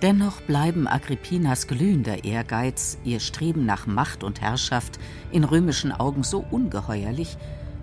Dennoch 0.02 0.42
bleiben 0.42 0.88
Agrippinas 0.88 1.68
glühender 1.68 2.26
Ehrgeiz, 2.26 2.98
ihr 3.06 3.22
Streben 3.22 3.66
nach 3.66 3.88
Macht 3.88 4.24
und 4.24 4.42
Herrschaft 4.42 5.00
in 5.32 5.46
römischen 5.46 5.94
Augen 5.94 6.24
so 6.24 6.46
ungeheuerlich, 6.52 7.38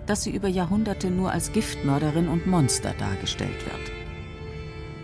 dass 0.05 0.23
sie 0.23 0.31
über 0.31 0.47
Jahrhunderte 0.47 1.09
nur 1.09 1.31
als 1.31 1.51
Giftmörderin 1.51 2.27
und 2.27 2.45
Monster 2.45 2.93
dargestellt 2.99 3.65
wird. 3.65 3.91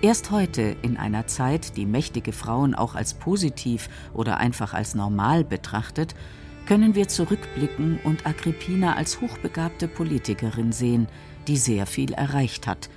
Erst 0.03 0.29
heute, 0.29 0.75
in 0.83 0.95
einer 0.97 1.25
Zeit, 1.25 1.75
die 1.75 1.87
mächtige 1.87 2.31
Frauen 2.31 2.75
auch 2.75 2.93
als 2.93 3.15
positiv 3.15 3.89
oder 4.13 4.37
einfach 4.37 4.75
als 4.75 4.93
normal 4.93 5.43
betrachtet, 5.43 6.13
können 6.67 6.95
wir 6.95 7.07
zurückblicken 7.07 7.97
und 8.03 8.27
Agrippina 8.27 8.95
als 8.95 9.21
hochbegabte 9.21 9.87
Politikerin 9.87 10.73
sehen, 10.73 11.07
die 11.47 11.55
sehr 11.55 11.85
viel 11.85 12.11
erreicht 12.11 12.67
hat 12.67 12.89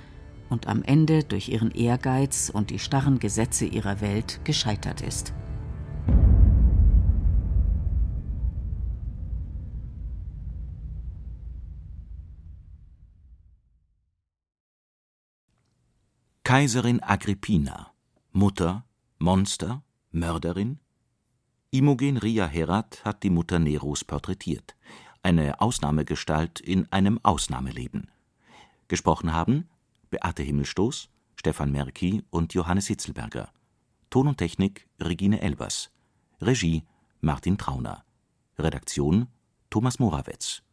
und 0.49 0.67
am 0.67 0.83
Ende 0.83 1.23
durch 1.23 1.47
ihren 1.47 1.71
Ehrgeiz 1.71 2.51
und 2.53 2.69
die 2.69 2.79
starren 2.79 3.19
Gesetze 3.19 3.65
ihrer 3.65 4.01
Welt 4.01 4.41
gescheitert 4.43 4.99
ist. 4.99 5.33
Kaiserin 16.43 17.01
Agrippina, 17.01 17.93
Mutter, 18.33 18.83
Monster, 19.19 19.81
Mörderin, 20.11 20.79
Imogen 21.73 22.17
Ria 22.17 22.47
Herat 22.47 23.05
hat 23.05 23.23
die 23.23 23.29
Mutter 23.29 23.57
Neros 23.57 24.03
porträtiert. 24.03 24.75
Eine 25.23 25.61
Ausnahmegestalt 25.61 26.59
in 26.59 26.91
einem 26.91 27.17
Ausnahmeleben. 27.23 28.11
Gesprochen 28.89 29.31
haben 29.31 29.69
Beate 30.09 30.43
Himmelstoß, 30.43 31.07
Stefan 31.37 31.71
Merki 31.71 32.25
und 32.29 32.53
Johannes 32.53 32.87
Hitzelberger. 32.87 33.53
Ton 34.09 34.27
und 34.27 34.37
Technik 34.37 34.89
Regine 34.99 35.39
Elbers. 35.41 35.91
Regie 36.41 36.83
Martin 37.21 37.57
Trauner. 37.57 38.03
Redaktion 38.59 39.27
Thomas 39.69 39.97
Morawetz. 39.97 40.63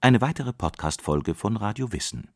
Eine 0.00 0.22
weitere 0.22 0.54
Podcast-Folge 0.54 1.34
von 1.34 1.58
Radio 1.58 1.92
Wissen. 1.92 2.30